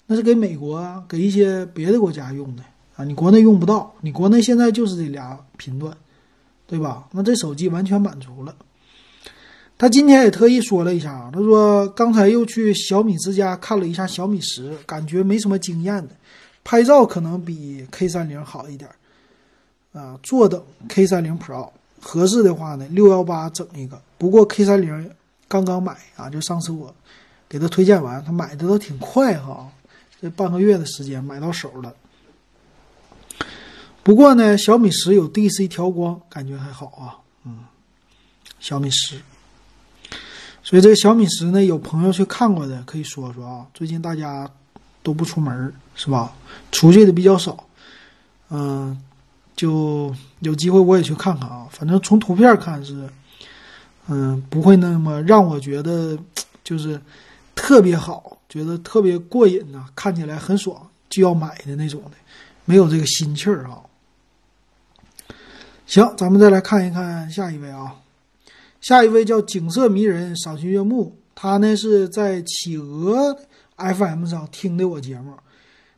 [0.07, 2.65] 那是给美国给一些别的国家用的
[2.97, 3.95] 啊，你国内用不到。
[4.01, 5.97] 你国内现在就是这俩频段，
[6.67, 7.07] 对吧？
[7.13, 8.57] 那这手机完全满足了。
[9.77, 16.11] 他今天也特意说了一下啊，他说刚才又去小米之家看了一下小米十，感觉没什么惊艳的。
[16.65, 18.91] 拍照可能比 K 三零好一点，
[19.93, 24.01] 啊，坐等 K 三零 Pro 合适的话呢，六幺八整一个。
[24.17, 25.11] 不过 K 三零
[25.49, 26.95] 刚刚买啊，就上次我
[27.49, 29.67] 给他推荐完，他买的都挺快哈，
[30.21, 31.95] 这半个月的时间买到手了。
[34.03, 37.61] 不过呢，小米十有 DC 调光，感觉还好啊，嗯，
[38.61, 39.19] 小米十。
[40.63, 43.67] 所以这个小米十呢，有朋友去看过的，可以说说啊。
[43.73, 44.51] 最近大家
[45.03, 46.35] 都不出门是吧？
[46.71, 47.65] 出去的比较少，
[48.51, 49.03] 嗯，
[49.57, 51.67] 就有机会我也去看看啊。
[51.71, 53.09] 反正从图片看是。
[54.09, 56.19] 嗯，不会那么让我觉得
[56.65, 57.01] 就是
[57.55, 62.13] 特别好，觉得特别过瘾呐，看起来很爽，就要买的那种的，
[62.65, 63.83] 没有这个心气儿啊。
[65.87, 67.97] 行，咱们再来看一看下一位啊，
[68.81, 73.39] 下一位叫景色迷人赏心悦目，他呢是在企鹅
[73.77, 75.35] FM 上听的我节目，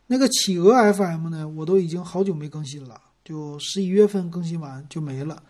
[0.08, 5.40] 那个企鹅 FM 呢，我都已经好久没更新了，就十一月份更新完就没了，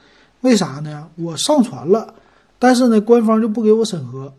[0.42, 1.09] 为啥呢？
[1.16, 2.14] 我上传了。
[2.61, 4.33] 但是呢，官方就不给我审核，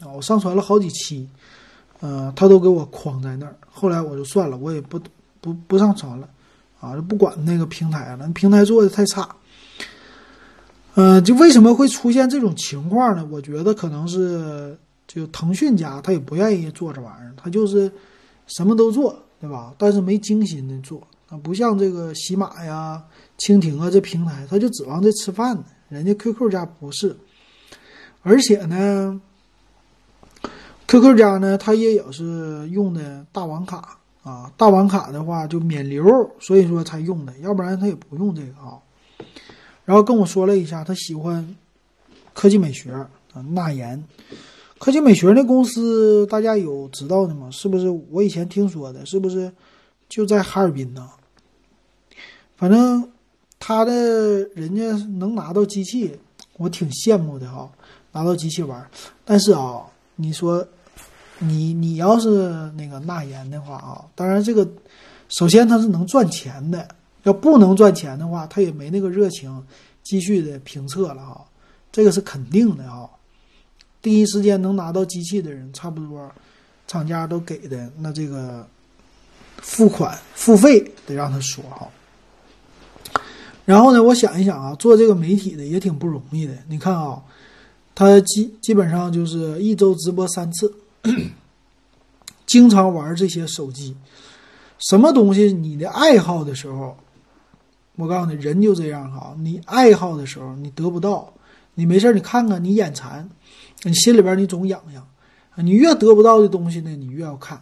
[0.00, 1.28] 啊，我上传了好几期，
[2.00, 3.54] 呃，他都给我框在那儿。
[3.70, 4.98] 后来我就算了，我也不
[5.42, 6.26] 不不上传了，
[6.80, 9.28] 啊，就不管那个平台了，平台做的太差。
[10.94, 13.28] 嗯，就为什么会出现这种情况呢？
[13.30, 14.76] 我觉得可能是
[15.06, 17.92] 就腾讯家他也不愿意做这玩意儿，他就是
[18.46, 19.74] 什么都做，对吧？
[19.76, 23.00] 但是没精心的做，啊，不像这个喜马呀、
[23.38, 25.64] 蜻蜓啊这平台，他就指望这吃饭呢。
[25.90, 27.14] 人家 QQ 家不是。
[28.22, 29.20] 而且呢
[30.86, 36.04] ，QQ 家呢，它也有是用的大网卡啊，大网卡的话就免流，
[36.40, 38.78] 所以说才用的，要不然他也不用这个啊。
[39.84, 41.56] 然后跟我说了一下，他喜欢
[42.34, 43.08] 科技美学啊，
[43.50, 44.04] 纳言。
[44.78, 47.50] 科技美学那公司大家有知道的吗？
[47.50, 49.06] 是不是我以前听说的？
[49.06, 49.50] 是不是
[50.08, 51.08] 就在哈尔滨呢？
[52.56, 53.10] 反正
[53.58, 53.92] 他的
[54.54, 56.18] 人家能拿到机器，
[56.58, 57.70] 我挺羡慕的哈。
[58.18, 58.84] 拿到机器玩，
[59.24, 59.80] 但是啊，
[60.16, 60.66] 你说，
[61.38, 64.68] 你你要是那个纳言的话啊，当然这个，
[65.28, 66.88] 首先它是能赚钱的，
[67.22, 69.64] 要不能赚钱的话，他也没那个热情
[70.02, 71.44] 继续的评测了哈，
[71.92, 73.08] 这个是肯定的啊。
[74.02, 76.28] 第一时间能拿到机器的人，差不多
[76.88, 78.66] 厂家都给的，那这个
[79.58, 81.86] 付款付费得让他说哈。
[83.64, 87.22] 然后呢，我想一想啊，做这个媒体的也挺不容易的，你看啊。
[87.98, 90.72] 他基基本上就是一周直播三次，
[92.46, 93.96] 经常玩这些手机。
[94.78, 96.96] 什么东西你的爱好的时候，
[97.96, 99.34] 我告诉你，人就这样哈。
[99.40, 101.32] 你爱好的时候你得不到，
[101.74, 103.28] 你没事你看看你眼馋，
[103.82, 105.04] 你心里边你总痒痒。
[105.56, 107.60] 你越得不到的东西呢，你越要看。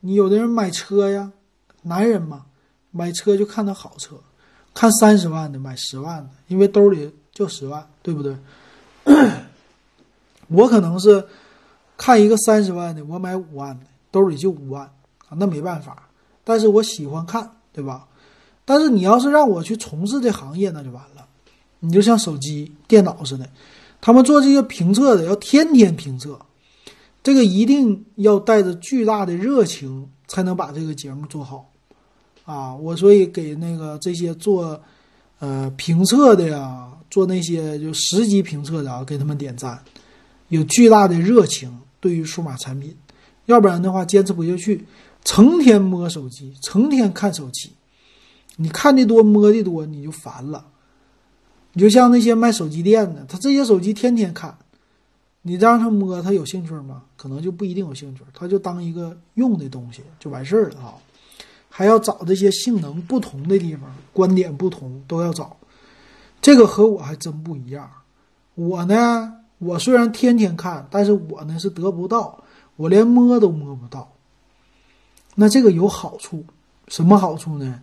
[0.00, 1.30] 你有的人买车呀，
[1.82, 2.46] 男人嘛，
[2.90, 4.16] 买车就看他好车，
[4.74, 8.36] 看三十万的买十万的，因为兜里就十万，对不对？
[10.50, 11.24] 我可能是
[11.96, 14.82] 看一个三十万的，我买五万的，兜里就五万
[15.28, 16.08] 啊，那没办法。
[16.44, 18.06] 但是我喜欢看，对吧？
[18.64, 21.26] 但是你要是让我去从事这行业，那就完了。
[21.80, 23.48] 你就像手机、电脑似的，
[24.00, 26.38] 他们做这些评测的要天天评测，
[27.22, 31.70] 这个一定要带着巨大的热情才能把这个节目做好
[32.44, 32.74] 啊！
[32.74, 34.80] 我所以给那个这些做
[35.38, 39.82] 呃评测的呀，做那些就十级评测的啊，给他们点赞。
[40.50, 42.96] 有巨大的热情对于数码产品，
[43.46, 44.86] 要不然的话坚持不下去。
[45.22, 47.72] 成天摸手机，成天看手机，
[48.56, 50.66] 你看的多，摸的多，你就烦了。
[51.74, 54.56] 你就像那些卖手机店的，他这些手机天天看，
[55.42, 57.02] 你让他摸，他有兴趣吗？
[57.16, 60.94] 可能就不一定有兴趣，他就当一个用的东西就完事儿了啊。
[61.68, 65.54] 还要找这些性能不同的地方，观点不同都要找。
[66.40, 67.90] 这个和我还真不一样，
[68.54, 69.34] 我呢。
[69.60, 72.42] 我虽然天天看，但是我呢是得不到，
[72.76, 74.10] 我连摸都摸不到。
[75.36, 76.44] 那这个有好处，
[76.88, 77.80] 什么好处呢？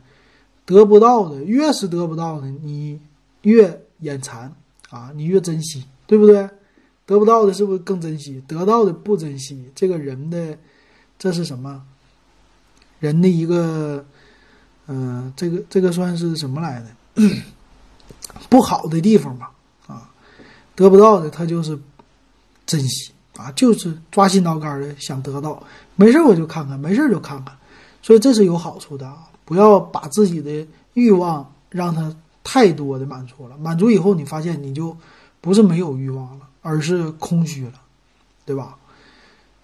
[0.65, 2.99] 得不到的越是得不到的，你
[3.43, 4.53] 越眼馋
[4.89, 6.49] 啊，你越珍惜，对不对？
[7.05, 8.43] 得不到的是不是更珍惜？
[8.47, 10.57] 得到的不珍惜，这个人的
[11.17, 11.81] 这是什么？
[12.99, 14.03] 人的一个，
[14.87, 16.87] 嗯，这个这个算是什么来的？
[18.49, 19.51] 不好的地方吧。
[20.77, 21.77] 得不到的，他就是
[22.67, 25.61] 珍惜啊，就是抓心挠肝的想得到。
[25.95, 27.57] 没事我就看看，没事就看看，
[28.03, 29.27] 所以这是有好处的啊！
[29.43, 34.95] 不要把自己的欲望让他太多的满足了，满足以后你发现你就
[35.41, 37.73] 不是没有欲望了，而是空虚了，
[38.45, 38.77] 对吧？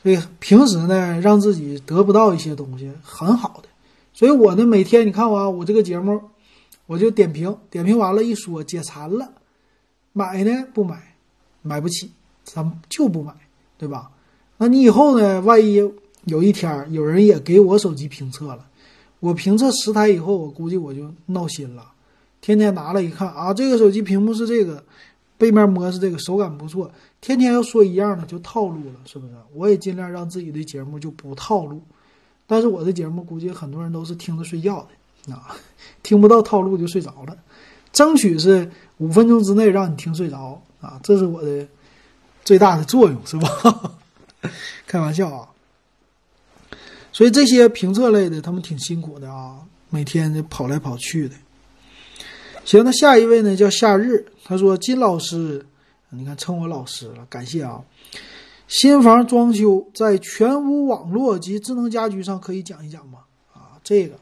[0.01, 3.69] 所以平时呢，让自己得不到一些东西很好的。
[4.13, 6.19] 所以我呢，每天你看我我这个节目，
[6.87, 9.29] 我就点评，点评完了，一说解馋了。
[10.13, 11.15] 买呢不买，
[11.61, 12.09] 买不起
[12.43, 13.33] 咱就不买，
[13.77, 14.11] 对吧？
[14.57, 15.41] 那你以后呢？
[15.41, 15.75] 万一
[16.25, 18.65] 有一天有人也给我手机评测了，
[19.19, 21.91] 我评测十台以后，我估计我就闹心了，
[22.39, 24.81] 天天拿了一看啊，这个手机屏幕是这个，
[25.37, 29.33] 背面摸是这个，手感不错，天天要说一样的就套路了，是不是？
[29.53, 31.81] 我也尽量让自己的节目就不套路，
[32.47, 34.87] 但是我的节目估计很多人都是听着睡觉
[35.25, 35.55] 的啊，
[36.03, 37.35] 听不到套路就睡着了，
[37.91, 41.67] 争取是五分钟之内让你听睡着啊，这是我的
[42.43, 43.97] 最大的作用，是吧？
[44.85, 45.49] 开玩笑啊，
[47.11, 51.35] 所以这些评测类的他们挺辛苦的啊，每天跑来跑去的。
[52.65, 55.65] 行，那下一位呢叫夏日，他说金老师，
[56.09, 57.81] 你看称我老师了，感谢啊。
[58.67, 63.19] 新房装修在全屋网络及智能家居上可以讲一讲吗？
[63.53, 64.15] 啊，这个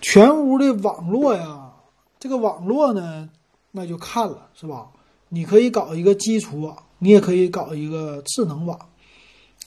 [0.00, 1.72] 全屋的网络呀，
[2.18, 3.28] 这个网络呢，
[3.76, 4.86] 那就看了是吧？
[5.30, 8.78] 你可以搞一个基础网，你也可以搞一个智能网。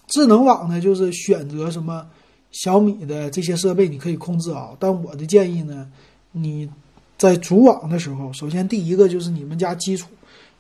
[0.07, 2.07] 智能网呢，就是选择什么
[2.51, 4.69] 小米的这些设备，你可以控制啊。
[4.79, 5.91] 但我的建议呢，
[6.31, 6.69] 你
[7.17, 10.07] 在组网的时候，首先第一个就是你们家基础，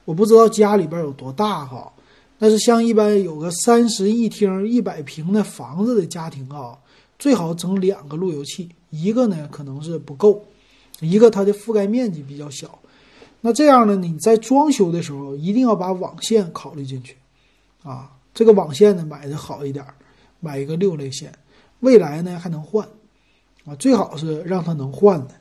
[0.03, 1.89] 我不知道家里边有多大哈。
[2.37, 6.77] 但是像一般有个三室一厅、一百平的房子的家庭啊，
[7.17, 10.43] 最好整两个路由器，一个呢可能是不够，
[10.99, 12.77] 一个它的覆盖面积比较小。
[13.41, 17.15] 那这样呢，你在装修的时候一定要把网线考虑进去
[17.83, 18.11] 啊。
[18.33, 19.85] 这个网线呢，买的好一点，
[20.39, 21.31] 买一个六类线，
[21.79, 22.87] 未来呢还能换，
[23.65, 25.35] 啊，最好是让它能换的。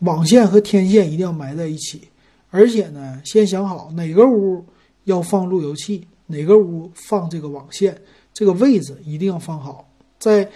[0.00, 2.08] 网线和天线一定要埋在一起，
[2.50, 4.64] 而且呢，先想好哪个屋
[5.04, 7.96] 要放路由器，哪个屋放这个网线，
[8.34, 9.88] 这个位置一定要放好。
[10.18, 10.48] 在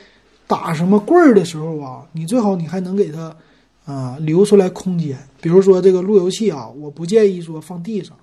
[0.47, 3.35] 打什么棍儿的时候啊，你最好你还能给它
[3.91, 5.19] 啊留出来空间。
[5.41, 8.17] 比如说这个路由器啊，我不建议说放地上。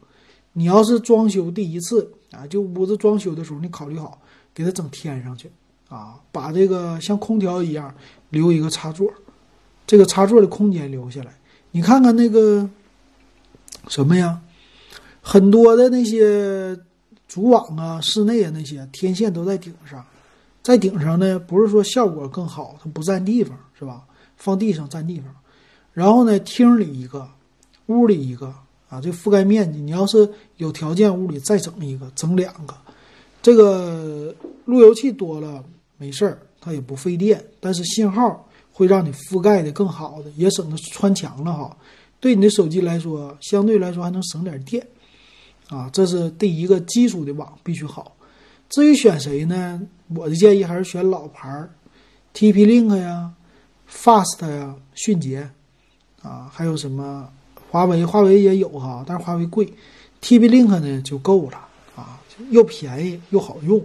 [0.53, 4.19] 你要是装修第一次啊，就屋子装修的时候，你考虑好
[4.53, 5.51] 给它整天上去
[5.87, 7.93] 啊，把这个像空调一样
[8.31, 9.07] 留一个插座，
[9.85, 11.31] 这个插座的空间留下来。
[11.71, 12.67] 你看看那个
[13.87, 14.41] 什么呀，
[15.21, 16.75] 很多的那些
[17.27, 20.03] 主网啊、室内啊那些天线都在顶上，
[20.63, 24.01] 在顶上呢，不是说效果更好，它不占地方是吧？
[24.37, 25.31] 放地上占地方。
[25.97, 27.27] 然后呢，厅里一个，
[27.87, 28.53] 屋里一个。
[28.87, 32.77] 啊，这覆盖面积，你要是有条件，屋里再整一个，整两个，
[33.41, 34.33] 这个
[34.65, 35.61] 路由器多了
[35.97, 41.75] 没事儿，它也不费电，但是信号会让你覆盖的更好的，也省得穿墙了哈。
[42.19, 44.85] 对你的手机来说，相对来说还能省点电。
[45.67, 48.15] 啊，这是第一个基础的网必须好。
[48.69, 49.81] 至于选谁呢？
[50.15, 51.69] 我的建议还是选老牌儿
[52.33, 53.33] ，TP-Link 呀、
[53.91, 55.49] Fast 呀、迅捷
[56.27, 57.29] 啊，还有什么？
[57.69, 59.65] 华为，华为也有哈，但是华为贵
[60.21, 61.57] ，TP-Link 呢就够了
[61.95, 63.81] 啊，又便宜又好用。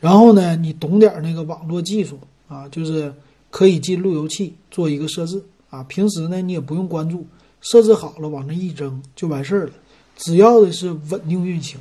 [0.00, 3.12] 然后呢，你懂点那个网络技术啊，就是
[3.50, 5.82] 可以进路由器做一个设置啊。
[5.84, 7.26] 平时呢，你也不用关注，
[7.60, 9.72] 设置好了往那一扔就完事儿了。
[10.16, 11.78] 只要的是稳定运行。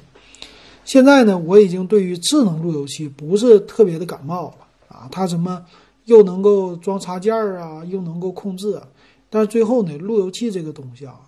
[0.85, 5.61] 现在呢，我已经对于智能路由器不是特别的感冒了啊，它什么
[6.05, 8.73] 又能够装插件儿啊，又能够控制。
[8.75, 8.87] 啊
[9.29, 11.19] 但是最后呢，路由器这个东西啊，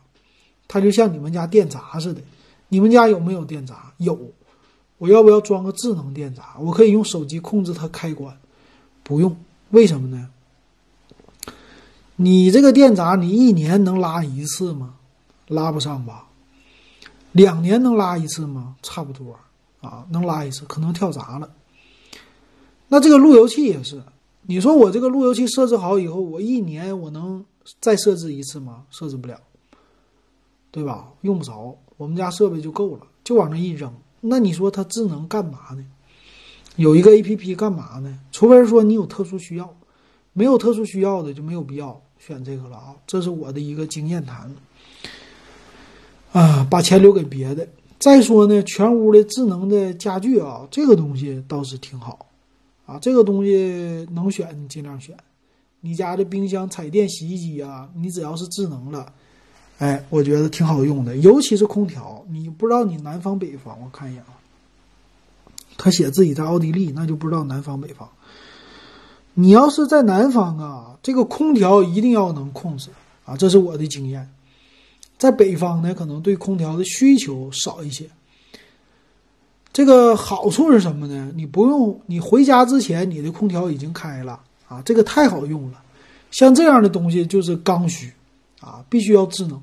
[0.67, 2.21] 它就像你们家电闸似的。
[2.69, 3.93] 你们家有没有电闸？
[3.97, 4.19] 有。
[4.97, 6.55] 我要不要装个智能电闸？
[6.59, 8.37] 我可以用手机控制它开关。
[9.03, 9.37] 不用。
[9.69, 10.29] 为什么呢？
[12.15, 14.95] 你这个电闸，你一年能拉一次吗？
[15.47, 16.27] 拉不上吧。
[17.31, 18.75] 两年能拉一次吗？
[18.81, 19.37] 差不多
[19.81, 21.49] 啊，能拉一次，可能跳闸了。
[22.87, 24.01] 那这个路由器也是。
[24.41, 27.45] 你说我这个路由器设置好以后，我一年我能？
[27.81, 28.85] 再设置一次吗？
[28.89, 29.39] 设置不了，
[30.71, 31.09] 对吧？
[31.21, 33.93] 用不着，我们家设备就够了，就往那一扔。
[34.21, 35.85] 那你说它智能干嘛呢？
[36.75, 38.19] 有一个 A P P 干嘛呢？
[38.31, 39.75] 除非说你有特殊需要，
[40.33, 42.95] 没有特殊需要的就没有必要选这个了啊。
[43.07, 44.53] 这是我的一个经验谈。
[46.33, 47.67] 啊，把钱留给别的。
[47.99, 52.27] 再说呢，全屋的智能的家具啊，这个东西倒是挺好
[52.85, 52.99] 啊。
[52.99, 55.17] 这个东西能选尽量选。
[55.81, 59.13] 你家的冰箱、彩电、洗衣机啊，你只要是智能了，
[59.77, 61.15] 哎，我觉得挺好用的。
[61.17, 64.33] 尤其是空调，你不知道你南方北方，我看一眼啊，
[65.77, 68.09] 他写自己在奥地利，那就不知道南方北方。
[69.35, 72.89] 你要是在南方啊，这个空调一定要能控制
[73.23, 74.27] 啊，这是我的经验。
[75.19, 78.09] 在北方呢，可能对空调的需求少一些。
[79.71, 81.31] 这个好处是什么呢？
[81.35, 84.39] 你不用，你回家之前你的空调已经开了。
[84.67, 85.81] 啊，这个太好用了，
[86.31, 88.11] 像这样的东西就是刚需，
[88.59, 89.61] 啊，必须要智能。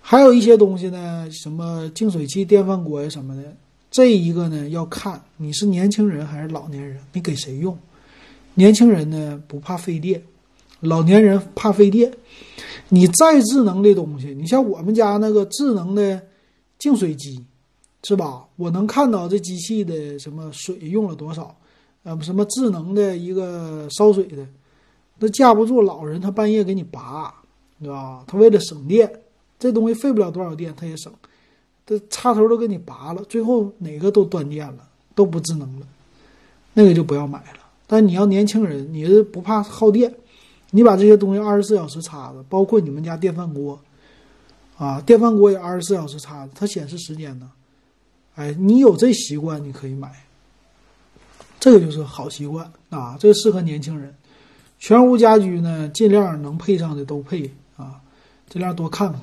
[0.00, 3.56] 还有一些东西呢，什么净水器、电饭锅呀什么的，
[3.90, 7.78] 这一个呢要看你是年轻人还是老年人，你给谁用？
[8.52, 10.22] 年轻人呢不怕费电，
[10.80, 12.12] 老年人怕费电。
[12.90, 16.20] 你再智能的东西，你像我们家那个智能的
[16.78, 17.42] 净水机，
[18.02, 18.44] 是吧？
[18.56, 21.56] 我能看到这机器的什么水用了多少，
[22.04, 24.46] 呃，什么智能的一个烧水的，
[25.18, 27.34] 那架不住老人他半夜给你拔，
[27.80, 28.22] 对吧？
[28.26, 29.10] 他为了省电，
[29.58, 31.12] 这东西费不了多少电，他也省，
[31.84, 35.86] 这插头都给你拔了，最后哪个都断电了，都不智能了，
[36.74, 37.58] 那个就不要买了。
[37.86, 40.14] 但你要年轻人，你是不怕耗电。
[40.70, 43.78] 你把这些东西二十四小时插着，包括你们家电饭锅，
[44.76, 47.48] 啊，电饭锅也二十四小时插着，它显示时间呢。
[48.34, 50.23] 哎，你有这习惯，你可以买。
[51.64, 54.14] 这个就是好习惯啊，这个适合年轻人。
[54.78, 57.98] 全屋家居呢，尽量能配上的都配啊，
[58.50, 59.22] 尽量多看看。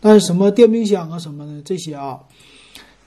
[0.00, 2.18] 但是什么电冰箱啊什么的这些啊，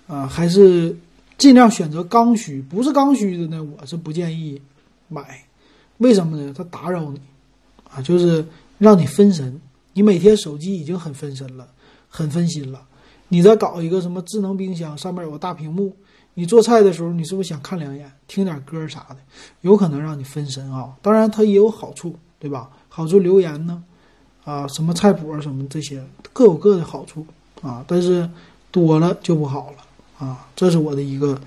[0.08, 0.96] 啊，还是
[1.38, 2.62] 尽量选择刚需。
[2.62, 4.62] 不是刚需的呢，我是不建议
[5.10, 5.44] 买。
[5.98, 6.54] 为什么呢？
[6.58, 7.20] 它打扰你。
[7.92, 8.46] 啊，就是
[8.78, 9.60] 让你分神。
[9.92, 11.68] 你每天手机已经很分神了，
[12.08, 12.82] 很分心了。
[13.28, 15.94] 你再搞一个什么智能冰箱，上面有个大屏幕，
[16.40, 19.18] 你做菜的时候，你是不是想看两眼，听点歌啥的？
[19.60, 20.96] 有可能让你分神啊。
[21.02, 22.70] 当然，它也有好处，对吧？
[22.88, 23.84] 好处留言呢，
[24.46, 27.28] 啊，什么菜谱啊，什么这些各有各的好处
[27.62, 27.84] 啊。
[27.86, 28.30] 但是
[28.72, 30.48] 多了就不好了啊。
[30.56, 31.38] 这是我的一个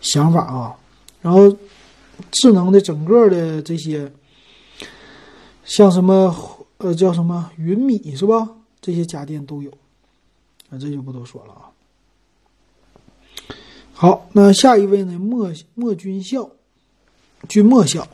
[0.00, 0.74] 想法啊。
[1.20, 1.54] 然后，
[2.30, 4.10] 智能的整个的这些。
[5.64, 6.34] 像什么
[6.78, 8.48] 呃叫什么云米是吧？
[8.80, 9.70] 这些家电都有，
[10.70, 11.70] 啊这就不多说了啊。
[14.02, 15.16] 好，那下一位呢？
[15.16, 16.50] 莫莫军校，
[17.48, 18.08] 君莫笑，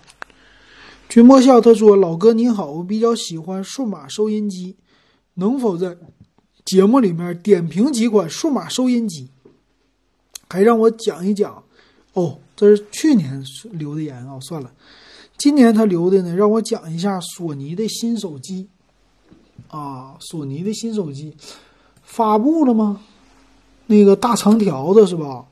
[1.09, 1.63] 君莫笑。
[1.63, 4.77] 他说：“老哥你好，我比较喜欢数码收音机，
[5.33, 5.97] 能否在
[6.67, 9.31] 节目里面点评几款数码收音机？
[10.51, 11.65] 还让我讲一讲。”
[12.13, 14.71] 哦，这是去年留的言啊，算了。
[15.39, 18.69] 今年他留的呢，让我讲一下索尼的新手机，
[19.69, 21.35] 啊，索尼的新手机
[22.03, 23.01] 发布了吗？
[23.87, 25.47] 那个大长条的是吧？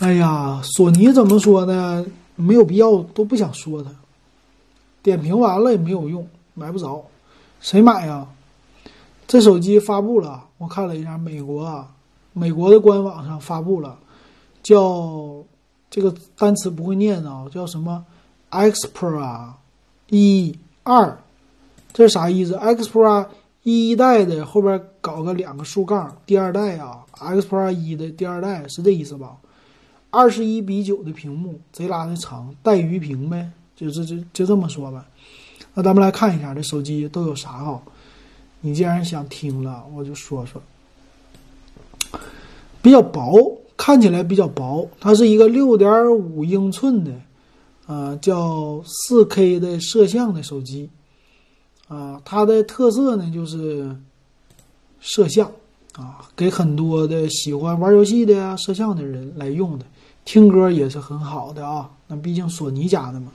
[0.00, 2.06] 哎呀，索尼怎么说呢？
[2.34, 3.90] 没有必要，都不想说它。
[5.02, 7.04] 点评完了也没有用，买不着，
[7.60, 8.26] 谁买呀？
[9.28, 11.86] 这手机发布了，我看了一下，美国，啊
[12.32, 13.98] 美国的官网上发布了，
[14.62, 15.34] 叫
[15.90, 18.02] 这个单词不会念啊，叫什么
[18.50, 19.52] ？Xpro
[20.08, 21.18] 一二，
[21.92, 23.26] 这是啥意思？Xpro
[23.64, 29.36] 一代的后边搞个两个竖杠，第二代啊，Xpro 一的第二代是这意思吧？
[30.10, 35.06] 二十一比九的屏幕，贼拉的长，带鱼屏呗，就这就就这么说吧。
[35.74, 37.80] 那咱们来看一下这手机都有啥哈？
[38.60, 40.60] 你既然想听了，我就说说。
[42.82, 47.12] 比较薄，看起来比较薄，它是一个六点五英寸的。
[47.86, 50.88] 啊，叫四 K 的摄像的手机，
[51.88, 53.96] 啊，它的特色呢就是
[55.00, 55.50] 摄像，
[55.94, 59.84] 啊，给很多的喜欢玩游戏的呀、摄像的人来用的，
[60.30, 61.90] 听歌也是很好的啊。
[62.06, 63.32] 那毕竟索尼家的嘛。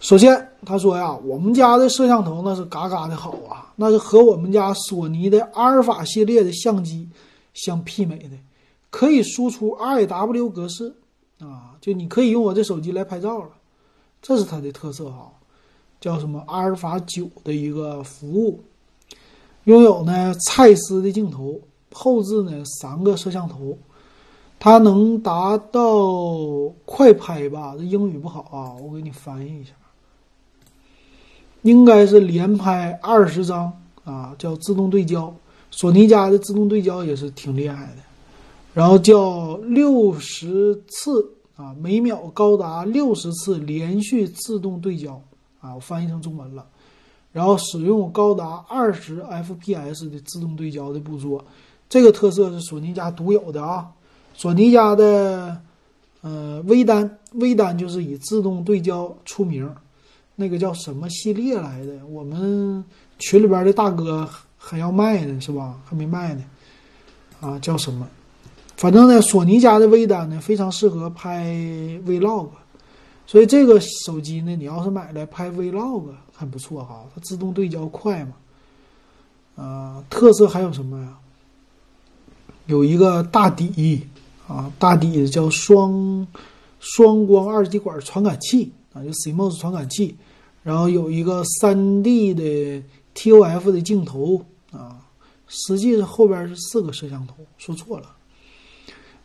[0.00, 7.08] 首先他说呀，我们家的摄像头那是嘎嘎的好啊，那是和我们家索尼的阿尔法系列的相机
[7.54, 8.30] 相媲美的，
[8.90, 10.92] 可以输出 RAW 格式
[11.38, 13.50] 啊，就你可以用我这手机来拍照了。
[14.20, 15.30] 这是它的特色哈，
[16.00, 18.64] 叫什么阿尔法九的一个服务，
[19.64, 21.60] 拥有呢蔡司的镜头，
[21.92, 23.78] 后置呢三个摄像头，
[24.58, 27.74] 它能达到快拍吧？
[27.76, 29.72] 这英语不好啊，我给你翻译一下，
[31.62, 33.72] 应该是连拍二十张
[34.04, 35.34] 啊，叫自动对焦。
[35.70, 38.02] 索尼家的自动对焦也是挺厉害的，
[38.74, 41.32] 然后叫六十次。
[41.56, 45.18] 啊，每秒高达六十次连续自动对焦，
[45.58, 46.66] 啊，我翻译成中文了。
[47.32, 51.42] 然后使用高达二十 FPS 的自动对焦的捕捉，
[51.88, 53.90] 这个特色是索尼家独有的啊。
[54.36, 55.58] 索尼家的，
[56.20, 59.68] 呃，微单，微单就是以自动对焦出名，
[60.34, 62.04] 那个叫什么系列来的？
[62.06, 62.84] 我们
[63.18, 64.28] 群里边的大哥
[64.58, 65.80] 还要卖呢，是吧？
[65.86, 66.44] 还没卖呢，
[67.40, 68.06] 啊，叫什么？
[68.76, 71.46] 反正呢，索尼家的微单呢非常适合拍
[72.04, 72.48] vlog，
[73.26, 78.34] 所以这个手机呢，你要是买来拍 vlog 很不错哈，它自动对焦快嘛。
[79.56, 81.16] 啊，特色还有什么呀？
[82.66, 84.06] 有一个大底
[84.46, 86.26] 啊，大底的叫双
[86.80, 90.16] 双光二极管传感器啊，就 CMOS 传感器，
[90.62, 92.82] 然后有一个三 D 的
[93.14, 94.98] TOF 的镜头啊，
[95.48, 98.10] 实际是后边是四个摄像头，说错了。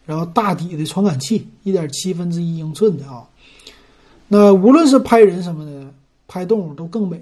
[0.03, 3.27] 然后大底的传感器，一点七分之一英寸的啊。
[4.27, 5.93] 那无论是拍人什么的，
[6.27, 7.19] 拍动物都更美。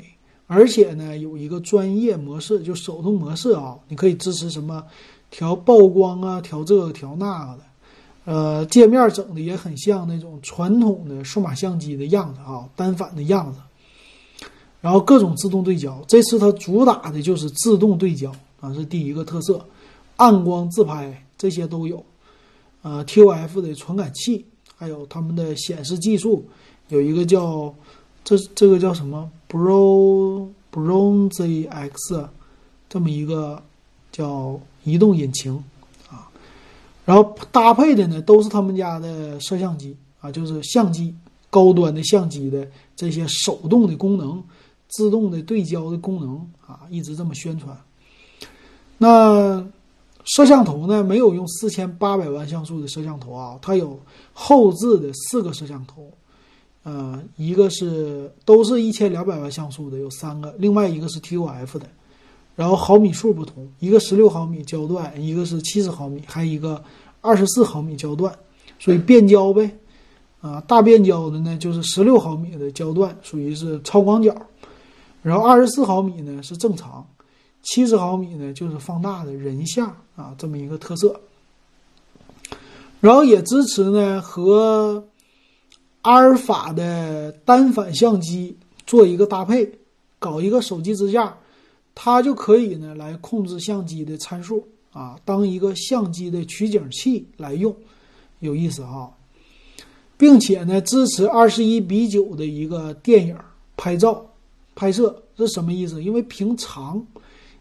[0.48, 4.84] 而且呢，有一个专业模式，就手动模式啊，你可以支持什么
[5.30, 7.64] 调曝光啊，调这个调那个的。
[8.32, 13.60] 呃，界面整的也很像那种传统的数码相机的样子啊，单反的样子。
[14.82, 19.66] 然后各种自动对焦，这次它主打的就是自动对焦啊，是第一个特色。
[20.18, 22.06] 暗光自拍这些都有。
[22.84, 26.46] 呃，TOF 的传感器，还有他们的显示技术，
[26.90, 27.74] 有一个叫
[28.24, 32.30] 这这个叫什么 Bro Bronze X，
[32.88, 33.60] 这么一个
[34.12, 35.64] 叫移动引擎。
[37.10, 41.16] 然后搭配的呢都是他们家的摄像机啊，就是相机
[41.50, 44.44] 高端的相机的这些手动的功能。
[44.92, 47.78] 自动的对焦的功能啊，一直这么宣传。
[48.98, 49.64] 那
[50.26, 51.04] 摄像头呢？
[51.04, 54.00] 没有用四千八百万像素的摄像头啊，它有
[54.34, 56.12] 后置的四个摄像头。
[56.82, 61.88] 呃，一个是都是一千两百万像素的，有三个；另外一个是 TOF 的，
[62.60, 66.84] 然后毫米数不同，一个十六毫米焦段，一个是七十毫米，还有一个
[67.22, 68.38] 二十四毫米焦段，
[68.78, 69.78] 所以变焦呗。
[70.42, 74.36] 啊，大变焦的呢，就是十六毫米的焦段，属于是超广角。
[75.24, 77.08] 然后二十四毫米呢是正常，
[77.64, 81.18] 七十毫米呢就是放大的人像啊，这么一个特色。
[83.00, 85.06] 然后也支持呢和
[86.02, 89.72] 阿尔法的单反相机做一个搭配，
[90.20, 91.38] 搞一个手机支架，
[92.02, 97.76] 它就可以呢来控制相机的参数啊，当一个相机的取景器来用，
[98.40, 99.14] 有意思哈，
[100.18, 103.38] 并且呢支持二十一比九的一个电影
[103.76, 104.26] 拍照。
[104.76, 106.02] 拍摄这什么意思？
[106.02, 107.06] 因为屏长，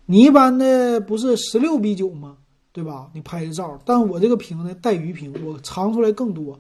[0.07, 2.37] 你一般的不是十六比九吗？
[2.71, 3.11] 对吧？
[3.13, 6.57] 你拍的照，但我这个屏呢带鱼屏，我长出来更多，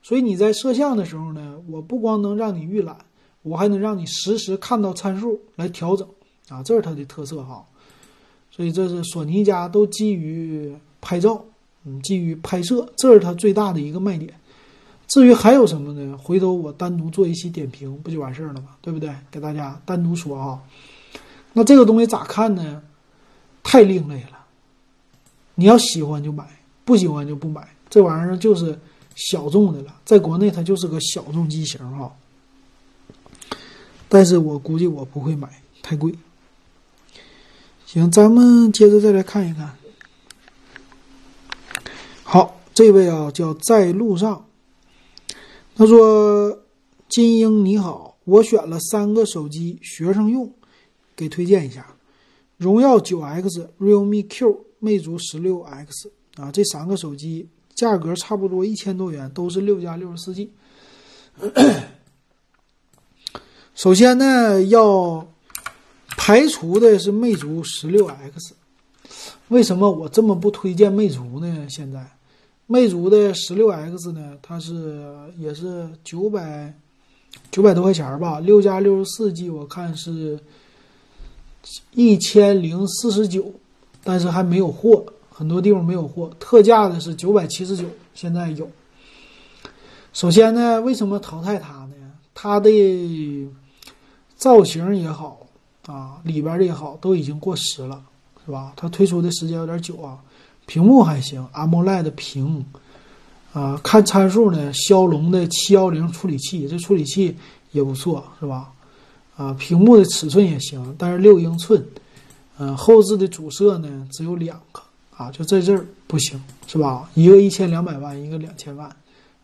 [0.00, 2.96] 所以你在摄像的时候呢，我不光能让你预览，
[3.42, 6.06] 我还能让你实时看到参数来调整
[6.48, 7.64] 啊，这是它的特色哈。
[8.50, 11.44] 所以这是索尼家都基于拍照，
[11.84, 14.32] 嗯，基于拍摄，这是它最大的一个卖点。
[15.08, 16.18] 至于还有什么呢？
[16.18, 18.76] 回头我单独做一期点评，不就完事儿了吗？
[18.80, 19.14] 对不对？
[19.30, 20.60] 给大家单独说啊。
[21.52, 22.82] 那这个东西咋看呢？
[23.62, 24.44] 太另类了。
[25.54, 26.44] 你要喜欢就买，
[26.84, 27.68] 不喜欢就不买。
[27.88, 28.78] 这玩意儿就是
[29.14, 32.12] 小众的了，在国内它就是个小众机型哈。
[34.08, 35.48] 但是我估计我不会买，
[35.82, 36.12] 太贵。
[37.86, 39.76] 行，咱们接着再来看一看。
[42.24, 44.44] 好，这位啊叫在路上。
[45.76, 46.58] 他说
[47.08, 50.52] ：“金英你好，我选了三个手机学生用，
[51.14, 51.94] 给推荐一下。
[52.56, 60.50] 荣耀九 X、realme Q、魅族十六 X 啊，这三个手机价格差不多一千多元，都是六加六十四 G。
[63.76, 65.28] 首先呢，要
[66.26, 68.52] 排除的是魅族十六 X。
[69.46, 71.68] 为什么我这么不推荐魅族呢？
[71.68, 72.04] 现在？”
[72.66, 75.08] 魅族的十六 X 呢，它是
[75.38, 76.74] 也是九百
[77.52, 80.36] 九百多块钱吧，六加六十四 G，我看是
[81.92, 83.52] 一千零四十九，
[84.02, 88.68] 但是还没有货，很多地方没有货，特价的是九百七十九，现在有。
[90.12, 91.94] 首先呢，为什么淘汰它呢？
[92.34, 93.48] 它的
[94.34, 95.45] 造型也好
[95.86, 98.02] 啊，里边的也好，都已经过时了，
[98.44, 98.72] 是吧？
[98.76, 100.18] 它推出的时间有点久啊。
[100.66, 102.64] 屏幕还行，AMOLED 屏，
[103.52, 107.36] 啊，看参数呢，骁龙的七幺零处理器，这处理器
[107.70, 108.72] 也不错，是吧？
[109.36, 111.86] 啊，屏幕的尺寸也行，但是六英寸，
[112.58, 114.82] 嗯，后置的主摄呢只有两个，
[115.16, 117.08] 啊，就在这儿不行，是吧？
[117.14, 118.90] 一个一千两百万，一个两千万，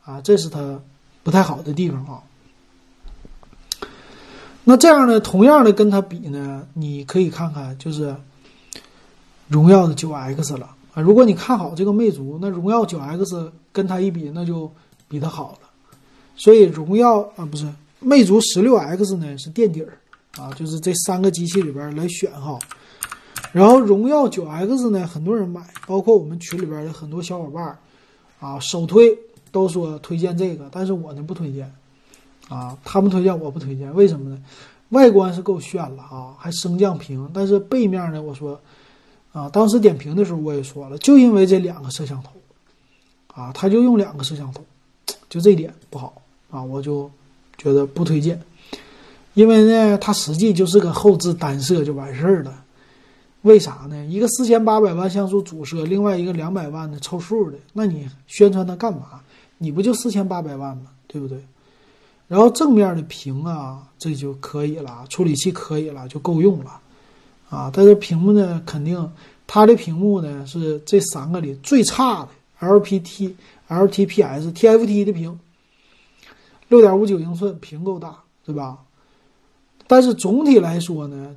[0.05, 0.81] 啊，这是它
[1.23, 2.21] 不太好的地方啊。
[4.65, 8.15] 那这样呢，同样的跟它比呢，你可以看看就是
[9.49, 10.71] 荣耀的九 X 了。
[10.95, 14.71] 啊，如果你看好这个魅族，那荣耀九 X 跟它一比，那就
[15.09, 15.69] 比它好了。
[16.37, 17.67] 所以荣耀啊，不是
[17.99, 19.99] 魅族十六 X 呢是垫底儿
[20.37, 22.59] 啊，就是这三个机器里边来选哈。
[23.53, 27.77] 然后荣耀九 X 呢，很多人买，包括我们群里边的很多小伙伴
[28.39, 29.19] 啊，首推
[29.51, 31.73] 都说推荐这个，但是我呢不推荐
[32.53, 34.39] 啊，他们推荐我不推荐，为什么呢？
[34.91, 38.61] 外观是够炫了啊，还升降屏，但是背面呢，我说。
[39.33, 42.33] 啊，当时点评的时候我也说了，就因为这两个摄像头，
[43.33, 44.63] 啊，他就用两个摄像头，
[45.31, 47.11] 就这点不好啊，我就
[47.57, 48.39] 觉得不推荐。
[49.33, 52.63] 因为呢，它实际就是个后置单摄就完事儿了。
[53.41, 54.05] 为啥呢？
[54.05, 59.23] 一个四千八百万像素主摄，另外一个两百万的凑数的，那你宣传它干嘛？
[59.57, 60.89] 你不就四千八百万吗？
[61.07, 61.43] 对不对？
[62.33, 66.81] 然后正面的屏啊，这就可以了，处理器可以了，就够用了，
[67.51, 69.13] 啊，但是屏幕呢，肯定
[69.47, 72.29] 它的屏幕呢是这三个里最差的
[72.67, 73.35] ，LPT、
[73.69, 75.39] LTPS、TFT 的屏，
[76.69, 78.17] 六点五九英寸屏够大，
[78.47, 78.79] 对吧？
[79.87, 81.37] 但是总体来说呢，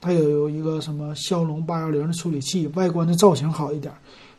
[0.00, 3.92] 它有有一个什么骁龙八幺零的处理器，外观的造型好一点，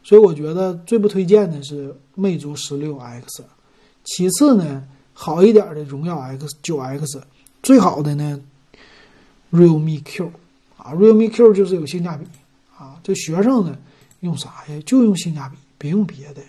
[0.03, 3.43] 所以我觉得最不推荐的是魅族十六 X。
[4.03, 4.83] 其次呢，
[5.13, 7.21] 好一点的荣耀 X 九 X，
[7.61, 8.39] 最好的呢
[9.51, 10.31] ，realme Q
[10.77, 12.25] 啊，realme Q 就是有性价比
[12.77, 12.99] 啊。
[13.03, 13.77] 这学生呢
[14.21, 14.81] 用啥呀？
[14.85, 16.41] 就用性价比，别用别的，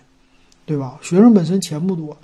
[0.65, 0.99] 对吧？
[1.01, 2.17] 学生本身钱不多，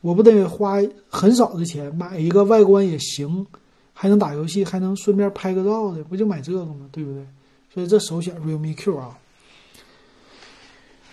[0.00, 0.76] 我不得花
[1.08, 3.46] 很少的钱买一个外观也行。
[3.94, 6.88] 还能打游戏，还能顺便拍个照的，不就买这个吗？
[6.90, 7.24] 对不对？
[7.72, 9.16] 所以这首选 realme Q 啊。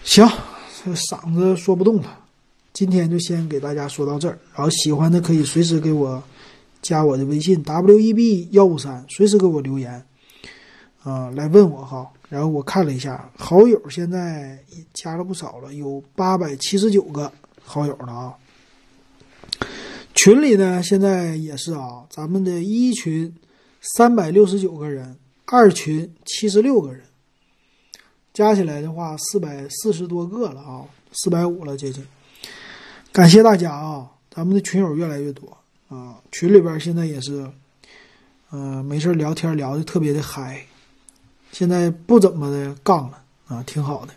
[0.03, 0.26] 行，
[0.84, 2.20] 这嗓子说不动了，
[2.74, 4.38] 今天就先给大家说到这儿。
[4.53, 6.22] 然后喜欢的可以随时给我
[6.82, 10.05] 加我的微信 w e b 幺五三，随时给我留言
[11.03, 12.09] 啊，来问我哈。
[12.30, 14.59] 然后我看了一下，好友现在
[14.93, 17.32] 加了不少了，有八百七十九个
[17.63, 18.34] 好友了啊。
[20.13, 23.34] 群里呢，现在也是啊，咱们的一群
[23.82, 27.01] 三百六十九个人，二群七十六个人，
[28.32, 32.05] 加起来的话四百四十多个了啊，四百五了接近。
[33.20, 35.45] 感谢大家啊，咱们的群友越来越多
[35.89, 37.45] 啊，群里边现在也是，
[38.49, 40.65] 嗯，没事聊天聊的特别的嗨，
[41.51, 44.13] 现在不怎么的杠了啊，挺好的。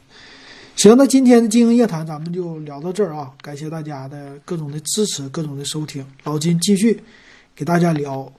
[0.76, 3.32] 行，那今天的经营夜谈咱们就聊到这儿啊！
[3.42, 6.06] 感谢大家的各种的支持，各种的收听。
[6.22, 7.02] 老金继续
[7.56, 8.32] 给大家聊，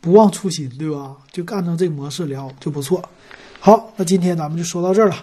[0.00, 1.16] 不忘初心，对吧？
[1.32, 3.02] 就按照这个模式聊就不错。
[3.58, 5.16] 好，那今天咱们就说到这儿了。